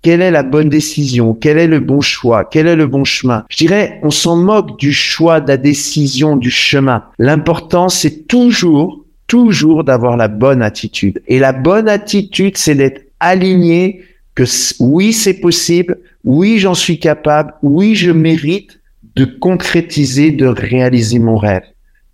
quelle 0.01 0.21
est 0.21 0.31
la 0.31 0.43
bonne 0.43 0.69
décision? 0.69 1.33
Quel 1.33 1.57
est 1.57 1.67
le 1.67 1.79
bon 1.79 1.99
choix? 1.99 2.45
Quel 2.45 2.67
est 2.67 2.75
le 2.75 2.87
bon 2.87 3.03
chemin? 3.03 3.43
Je 3.49 3.57
dirais, 3.57 3.99
on 4.03 4.11
s'en 4.11 4.37
moque 4.37 4.79
du 4.79 4.93
choix, 4.93 5.41
de 5.41 5.47
la 5.49 5.57
décision, 5.57 6.37
du 6.37 6.51
chemin. 6.51 7.03
L'important, 7.17 7.89
c'est 7.89 8.27
toujours, 8.27 9.03
toujours 9.27 9.83
d'avoir 9.83 10.15
la 10.15 10.29
bonne 10.29 10.61
attitude. 10.61 11.21
Et 11.27 11.39
la 11.39 11.51
bonne 11.51 11.89
attitude, 11.89 12.57
c'est 12.57 12.75
d'être 12.75 13.07
aligné 13.19 14.01
que 14.35 14.43
oui, 14.79 15.11
c'est 15.11 15.41
possible, 15.41 15.99
oui, 16.23 16.59
j'en 16.59 16.75
suis 16.75 16.99
capable, 16.99 17.53
oui, 17.61 17.95
je 17.95 18.11
mérite 18.11 18.79
de 19.17 19.25
concrétiser, 19.25 20.31
de 20.31 20.45
réaliser 20.45 21.19
mon 21.19 21.35
rêve. 21.35 21.63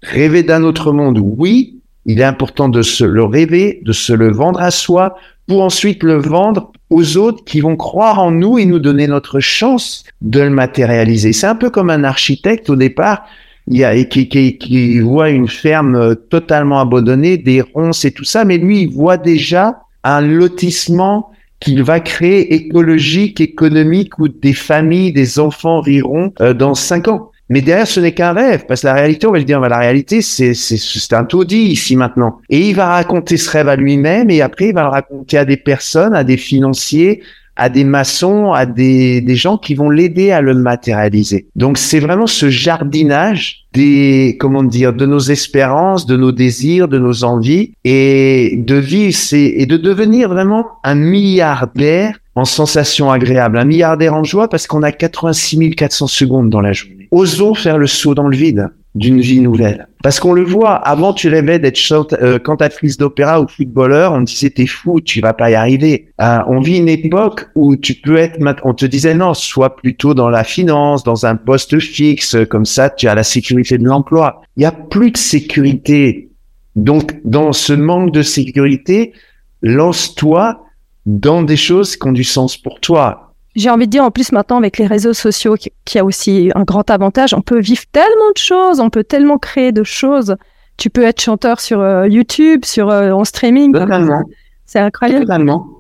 Rêver 0.02 0.42
d'un 0.42 0.64
autre 0.64 0.92
monde, 0.92 1.20
oui, 1.22 1.82
il 2.08 2.20
est 2.20 2.24
important 2.24 2.70
de 2.70 2.82
se 2.82 3.04
le 3.04 3.24
rêver, 3.24 3.82
de 3.84 3.92
se 3.92 4.14
le 4.14 4.32
vendre 4.32 4.60
à 4.60 4.72
soi, 4.72 5.16
pour 5.48 5.62
ensuite 5.62 6.02
le 6.02 6.16
vendre 6.16 6.72
aux 6.90 7.18
autres 7.18 7.44
qui 7.44 7.62
vont 7.62 7.76
croire 7.76 8.20
en 8.20 8.32
nous 8.32 8.58
et 8.58 8.66
nous 8.66 8.80
donner 8.80 9.08
notre 9.08 9.40
chance 9.40 10.04
de 10.22 10.42
le 10.42 10.50
matérialiser. 10.50 11.34
C'est 11.34 11.48
un 11.48 11.56
peu 11.56 11.70
comme 11.70 11.90
un 11.90 12.04
architecte 12.04 12.70
au 12.70 12.76
départ 12.76 13.26
il 13.68 13.78
y 13.78 13.84
a, 13.84 14.04
qui, 14.04 15.00
voit 15.00 15.30
une 15.30 15.48
ferme 15.48 15.96
euh, 15.96 16.16
totalement 16.16 16.80
abandonnée, 16.80 17.38
des 17.38 17.62
ronces 17.62 18.06
et 18.06 18.12
tout 18.12 18.24
ça, 18.24 18.46
mais 18.46 18.58
lui, 18.58 18.82
il 18.82 18.90
voit 18.90 19.18
déjà 19.18 19.80
un 20.04 20.22
lotissement 20.22 21.32
qu'il 21.60 21.82
va 21.82 22.00
créer 22.00 22.54
écologique, 22.54 23.42
économique, 23.42 24.20
où 24.20 24.28
des 24.28 24.54
familles, 24.54 25.14
des 25.14 25.40
enfants 25.40 25.82
riront 25.82 26.32
euh, 26.42 26.54
dans 26.54 26.76
cinq 26.76 27.08
ans. 27.08 27.32
Mais 27.50 27.62
derrière, 27.62 27.88
ce 27.88 28.00
n'est 28.00 28.14
qu'un 28.14 28.34
rêve, 28.34 28.66
parce 28.68 28.82
que 28.82 28.88
la 28.88 28.94
réalité, 28.94 29.28
on 29.28 29.32
va 29.32 29.38
le 29.38 29.44
dire, 29.44 29.60
la 29.60 29.78
réalité, 29.78 30.22
c'est, 30.22 30.54
c'est, 30.54 30.78
c'est 30.78 31.14
un 31.14 31.26
taudis 31.26 31.68
ici 31.68 31.96
maintenant. 31.96 32.40
Et 32.50 32.70
il 32.70 32.76
va 32.76 32.88
raconter 32.88 33.38
ce 33.38 33.50
rêve 33.52 33.70
à 33.70 33.76
lui-même, 33.76 34.32
et 34.32 34.42
après, 34.42 34.70
il 34.70 34.74
va 34.74 34.82
le 34.82 34.90
raconter 34.90 35.38
à 35.38 35.46
des 35.46 35.58
personnes, 35.58 36.16
à 36.16 36.24
des 36.24 36.38
financiers, 36.38 37.22
à 37.56 37.70
des 37.70 37.84
maçons, 37.84 38.52
à 38.52 38.66
des, 38.66 39.22
des 39.22 39.36
gens 39.36 39.58
qui 39.58 39.76
vont 39.76 39.90
l'aider 39.90 40.32
à 40.32 40.42
le 40.42 40.56
matérialiser. 40.56 41.48
Donc, 41.56 41.78
c'est 41.78 42.00
vraiment 42.00 42.28
ce 42.28 42.50
jardinage 42.50 43.66
des, 43.74 44.38
comment 44.40 44.64
dire, 44.64 44.92
de 44.92 45.06
nos 45.06 45.20
espérances, 45.20 46.06
de 46.06 46.18
nos 46.18 46.32
désirs, 46.32 46.88
de 46.88 46.98
nos 46.98 47.24
envies, 47.24 47.74
et 47.84 48.56
de 48.58 48.76
vivre, 48.76 49.16
c'est, 49.16 49.54
et 49.56 49.66
de 49.66 49.78
devenir 49.78 50.30
vraiment 50.30 50.66
un 50.84 50.96
milliardaire 50.96 52.18
en 52.36 52.46
sensations 52.46 53.12
agréables, 53.12 53.58
un 53.58 53.66
milliardaire 53.66 54.14
en 54.14 54.24
joie 54.24 54.50
parce 54.50 54.68
qu'on 54.68 54.84
a 54.84 54.92
86 54.92 55.72
400 55.72 56.08
secondes 56.08 56.50
dans 56.50 56.62
la 56.62 56.74
journée. 56.74 57.08
Osons 57.12 57.54
faire 57.54 57.78
le 57.78 57.88
saut 57.88 58.14
dans 58.14 58.28
le 58.28 58.36
vide 58.36 58.70
d'une 58.94 59.20
vie 59.20 59.42
nouvelle. 59.42 59.88
Parce 60.04 60.20
qu'on 60.20 60.32
le 60.32 60.44
voit, 60.44 60.76
avant 60.76 61.14
tu 61.14 61.28
rêvais 61.28 61.60
d'être 61.60 61.80
euh, 62.22 62.40
cantatrice 62.40 62.98
d'opéra 62.98 63.42
ou 63.42 63.48
footballeur, 63.48 64.14
on 64.14 64.24
te 64.24 64.32
disait 64.32 64.50
t'es 64.50 64.68
fou, 64.68 65.02
tu 65.02 65.20
vas 65.20 65.34
pas 65.34 65.52
y 65.52 65.56
arriver. 65.56 66.14
Euh, 66.22 66.40
on 66.48 66.62
vit 66.62 66.78
une 66.78 66.88
époque 66.88 67.48
où 67.56 67.76
tu 67.76 67.96
peux 67.96 68.16
être, 68.18 68.40
on 68.64 68.74
te 68.74 68.86
disait 68.86 69.14
non, 69.14 69.34
sois 69.34 69.76
plutôt 69.76 70.14
dans 70.14 70.30
la 70.30 70.46
finance, 70.46 71.04
dans 71.04 71.26
un 71.26 71.36
poste 71.36 71.80
fixe, 71.80 72.38
comme 72.50 72.66
ça 72.66 72.90
tu 72.90 73.08
as 73.08 73.16
la 73.16 73.24
sécurité 73.24 73.78
de 73.78 73.86
l'emploi. 73.86 74.42
Il 74.56 74.64
y 74.64 74.66
a 74.66 74.72
plus 74.72 75.12
de 75.12 75.18
sécurité. 75.18 76.30
Donc 76.76 77.20
dans 77.26 77.52
ce 77.52 77.74
manque 77.74 78.12
de 78.12 78.22
sécurité, 78.22 79.14
lance-toi 79.62 80.62
dans 81.06 81.44
des 81.44 81.58
choses 81.58 81.96
qui 81.96 82.08
ont 82.08 82.12
du 82.12 82.24
sens 82.24 82.58
pour 82.58 82.80
toi. 82.80 83.34
J'ai 83.56 83.70
envie 83.70 83.86
de 83.86 83.92
dire, 83.92 84.04
en 84.04 84.12
plus 84.12 84.32
maintenant 84.32 84.58
avec 84.58 84.78
les 84.78 84.88
réseaux 84.88 85.14
sociaux, 85.14 85.56
qui 85.86 86.00
a 86.00 86.04
aussi 86.04 86.52
un 86.56 86.64
grand 86.64 86.90
avantage, 86.90 87.34
on 87.34 87.42
peut 87.42 87.60
vivre 87.60 87.84
tellement 87.92 88.32
de 88.34 88.38
choses, 88.38 88.80
on 88.80 88.90
peut 88.90 89.04
tellement 89.04 89.38
créer 89.38 89.72
de 89.72 89.84
choses. 89.84 90.36
Tu 90.78 90.90
peux 90.90 91.04
être 91.04 91.22
chanteur 91.22 91.62
sur 91.62 91.80
euh, 91.80 92.08
YouTube, 92.08 92.66
sur 92.66 92.90
euh, 92.90 93.12
en 93.12 93.24
streaming. 93.24 93.72
Totalement. 93.72 94.24
C'est 94.66 94.80
incroyable. 94.80 95.22
Totalement. 95.22 95.75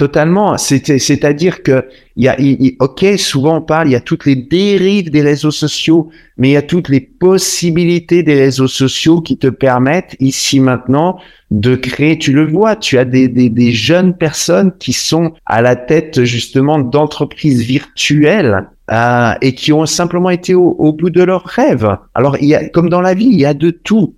Totalement. 0.00 0.56
C'est-à-dire 0.56 1.62
que 1.62 1.84
il 2.16 2.24
y 2.24 2.28
a, 2.28 2.36
ok, 2.78 3.04
souvent 3.18 3.58
on 3.58 3.60
parle, 3.60 3.88
il 3.88 3.90
y 3.90 3.96
a 3.96 4.00
toutes 4.00 4.24
les 4.24 4.34
dérives 4.34 5.10
des 5.10 5.20
réseaux 5.20 5.50
sociaux, 5.50 6.08
mais 6.38 6.48
il 6.48 6.52
y 6.52 6.56
a 6.56 6.62
toutes 6.62 6.88
les 6.88 7.00
possibilités 7.00 8.22
des 8.22 8.34
réseaux 8.34 8.66
sociaux 8.66 9.20
qui 9.20 9.36
te 9.36 9.48
permettent 9.48 10.16
ici 10.18 10.58
maintenant 10.58 11.18
de 11.50 11.76
créer. 11.76 12.16
Tu 12.16 12.32
le 12.32 12.46
vois, 12.46 12.76
tu 12.76 12.96
as 12.96 13.04
des, 13.04 13.28
des, 13.28 13.50
des 13.50 13.72
jeunes 13.72 14.16
personnes 14.16 14.72
qui 14.78 14.94
sont 14.94 15.34
à 15.44 15.60
la 15.60 15.76
tête 15.76 16.24
justement 16.24 16.78
d'entreprises 16.78 17.60
virtuelles 17.60 18.70
euh, 18.90 19.34
et 19.42 19.54
qui 19.54 19.70
ont 19.74 19.84
simplement 19.84 20.30
été 20.30 20.54
au, 20.54 20.76
au 20.78 20.94
bout 20.94 21.10
de 21.10 21.22
leurs 21.22 21.44
rêves. 21.44 21.94
Alors, 22.14 22.38
il 22.40 22.48
y 22.48 22.54
a, 22.54 22.66
comme 22.70 22.88
dans 22.88 23.02
la 23.02 23.12
vie, 23.12 23.28
il 23.30 23.38
y 23.38 23.44
a 23.44 23.52
de 23.52 23.68
tout. 23.68 24.14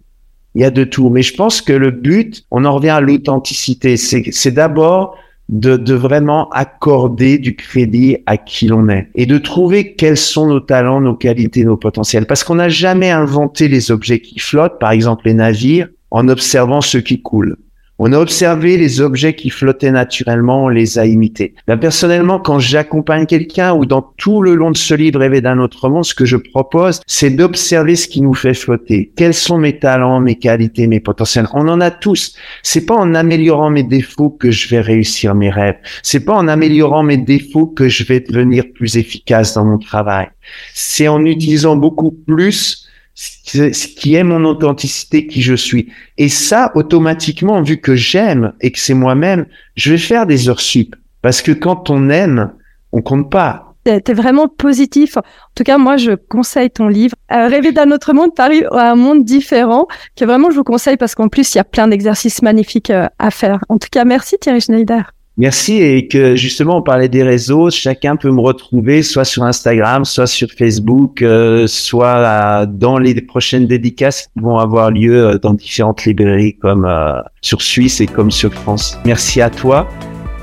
Il 0.55 0.62
y 0.62 0.64
a 0.64 0.71
de 0.71 0.85
tout. 0.85 1.11
Mais 1.11 1.23
je 1.23 1.35
pense 1.35 1.61
que 1.61 1.73
le 1.73 1.90
but, 1.90 2.45
on 2.53 2.64
en 2.66 2.73
revient 2.73 2.90
à 2.90 3.01
l'authenticité. 3.01 3.97
C'est 3.97 4.53
d'abord 4.53 5.16
de, 5.53 5.77
de, 5.77 5.95
vraiment 5.95 6.49
accorder 6.49 7.38
du 7.38 7.55
crédit 7.55 8.17
à 8.27 8.38
qui 8.38 8.67
l'on 8.67 8.88
est 8.88 9.09
et 9.15 9.27
de 9.27 9.37
trouver 9.38 9.95
quels 9.95 10.17
sont 10.17 10.47
nos 10.47 10.61
talents, 10.61 11.01
nos 11.01 11.15
qualités, 11.15 11.65
nos 11.65 11.77
potentiels. 11.77 12.27
Parce 12.27 12.43
qu'on 12.43 12.55
n'a 12.57 12.71
jamais 12.71 13.11
inventé 13.11 13.69
les 13.69 13.91
objets 13.91 14.21
qui 14.21 14.38
flottent, 14.38 14.79
par 14.81 14.93
exemple 14.93 15.27
les 15.27 15.35
navires, 15.35 15.88
en 16.11 16.29
observant 16.29 16.81
ceux 16.81 17.03
qui 17.03 17.21
coulent. 17.21 17.57
On 18.05 18.12
a 18.12 18.19
observé 18.19 18.79
les 18.79 19.01
objets 19.01 19.37
qui 19.37 19.49
flottaient 19.49 19.93
naturellement, 19.93 20.65
on 20.65 20.69
les 20.69 20.99
a 20.99 21.07
imités. 21.07 21.55
Là, 21.69 21.77
personnellement, 21.77 22.41
quand 22.41 22.59
j'accompagne 22.59 23.27
quelqu'un 23.27 23.75
ou 23.75 23.87
dans 23.87 24.03
tout 24.03 24.43
le 24.43 24.57
long 24.57 24.73
de 24.73 24.77
ce 24.77 24.95
livre 24.95 25.21
Rêver 25.21 25.41
d'un 25.41 25.61
autre 25.61 25.88
monde, 25.88 26.05
ce 26.05 26.12
que 26.12 26.25
je 26.25 26.37
propose, 26.37 27.01
c'est 27.07 27.31
d'observer 27.31 27.95
ce 27.95 28.09
qui 28.09 28.21
nous 28.21 28.35
fait 28.35 28.55
flotter. 28.55 29.12
Quels 29.15 29.35
sont 29.35 29.57
mes 29.57 29.79
talents, 29.79 30.19
mes 30.19 30.35
qualités, 30.35 30.88
mes 30.88 30.99
potentiels? 30.99 31.47
On 31.55 31.69
en 31.69 31.81
a 31.81 31.93
tous. 31.93 32.35
C'est 32.65 32.87
pas 32.87 32.97
en 32.97 33.15
améliorant 33.15 33.71
mes 33.71 33.85
défauts 33.85 34.31
que 34.31 34.51
je 34.51 34.69
vais 34.69 34.81
réussir 34.81 35.37
mes 35.37 35.51
rêves. 35.51 35.77
C'est 36.03 36.25
pas 36.25 36.35
en 36.35 36.49
améliorant 36.49 37.05
mes 37.05 37.19
défauts 37.19 37.69
que 37.69 37.88
je 37.88 38.03
vais 38.03 38.19
devenir 38.19 38.65
plus 38.75 38.97
efficace 38.97 39.55
dans 39.55 39.65
mon 39.65 39.79
travail. 39.79 40.27
C'est 40.75 41.07
en 41.07 41.25
utilisant 41.25 41.77
beaucoup 41.77 42.11
plus 42.11 42.82
ce 43.14 43.87
qui 43.88 44.14
est 44.14 44.25
mon 44.25 44.44
authenticité, 44.44 45.27
qui 45.27 45.42
je 45.42 45.55
suis. 45.55 45.88
Et 46.18 46.29
ça, 46.29 46.72
automatiquement, 46.75 47.62
vu 47.62 47.79
que 47.79 47.94
j'aime 47.94 48.53
et 48.61 48.72
que 48.72 48.79
c'est 48.79 48.94
moi-même, 48.94 49.46
je 49.75 49.92
vais 49.92 49.98
faire 49.98 50.27
des 50.27 50.48
heures 50.48 50.61
sup. 50.61 50.96
Parce 51.20 51.42
que 51.42 51.53
quand 51.53 51.90
on 51.90 52.09
aime, 52.09 52.53
on 52.92 53.03
compte 53.03 53.31
pas. 53.31 53.75
T'es 53.85 54.12
vraiment 54.12 54.46
positif. 54.46 55.16
En 55.16 55.22
tout 55.57 55.64
cas, 55.64 55.77
moi, 55.77 55.96
je 55.96 56.12
conseille 56.12 56.70
ton 56.70 56.87
livre. 56.87 57.16
Euh, 57.33 57.48
Rêver 57.48 57.72
d'un 57.72 57.90
autre 57.90 58.12
monde, 58.12 58.33
Paris 58.35 58.62
un 58.70 58.94
monde 58.94 59.25
différent, 59.25 59.88
que 60.16 60.25
vraiment 60.25 60.51
je 60.51 60.57
vous 60.57 60.64
conseille 60.64 60.96
parce 60.96 61.16
qu'en 61.16 61.29
plus, 61.29 61.55
il 61.55 61.59
y 61.59 61.61
a 61.61 61.64
plein 61.64 61.88
d'exercices 61.88 62.42
magnifiques 62.42 62.90
euh, 62.90 63.09
à 63.18 63.33
faire. 63.33 63.59
En 63.68 63.79
tout 63.79 63.88
cas, 63.90 64.05
merci 64.05 64.37
Thierry 64.38 64.61
Schneider. 64.61 65.12
Merci 65.38 65.81
et 65.81 66.09
que 66.09 66.37
justement 66.37 66.79
on 66.79 66.83
parlait 66.83 67.09
des 67.09 67.23
réseaux, 67.23 67.71
chacun 67.71 68.16
peut 68.16 68.31
me 68.31 68.40
retrouver 68.40 69.03
soit 69.03 69.25
sur 69.25 69.45
Instagram, 69.45 70.05
soit 70.05 70.27
sur 70.27 70.49
Facebook, 70.51 71.23
euh, 71.23 71.66
soit 71.66 72.66
dans 72.66 72.99
les 72.99 73.18
prochaines 73.23 73.66
dédicaces 73.66 74.29
qui 74.35 74.42
vont 74.42 74.59
avoir 74.59 74.90
lieu 74.90 75.27
euh, 75.27 75.38
dans 75.38 75.55
différentes 75.55 76.05
librairies 76.05 76.57
comme 76.57 76.85
euh, 76.85 77.21
sur 77.40 77.62
Suisse 77.62 78.01
et 78.03 78.07
comme 78.07 78.31
sur 78.31 78.53
France. 78.53 78.99
Merci 79.07 79.40
à 79.40 79.49
toi 79.49 79.88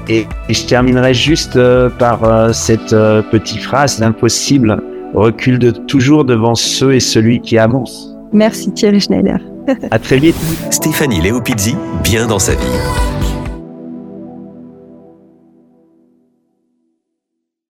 et, 0.08 0.25
je 0.49 0.63
terminerai 0.65 1.13
juste 1.13 1.60
par 1.99 2.56
cette 2.56 2.95
petite 3.32 3.62
phrase 3.62 3.99
l'impossible 3.99 4.82
recule 5.13 5.60
de 5.60 5.69
toujours 5.69 6.25
devant 6.25 6.56
ceux 6.56 6.95
et 6.95 6.99
celui 6.99 7.41
qui 7.41 7.60
avance. 7.60 8.15
Merci 8.34 8.71
Thierry 8.73 9.02
Schneider. 9.02 9.39
à 9.91 9.99
très 9.99 10.17
vite. 10.17 10.36
Stéphanie 10.71 11.21
Léopizzi, 11.21 11.75
bien 12.04 12.25
dans 12.25 12.39
sa 12.39 12.54
vie. 12.54 13.18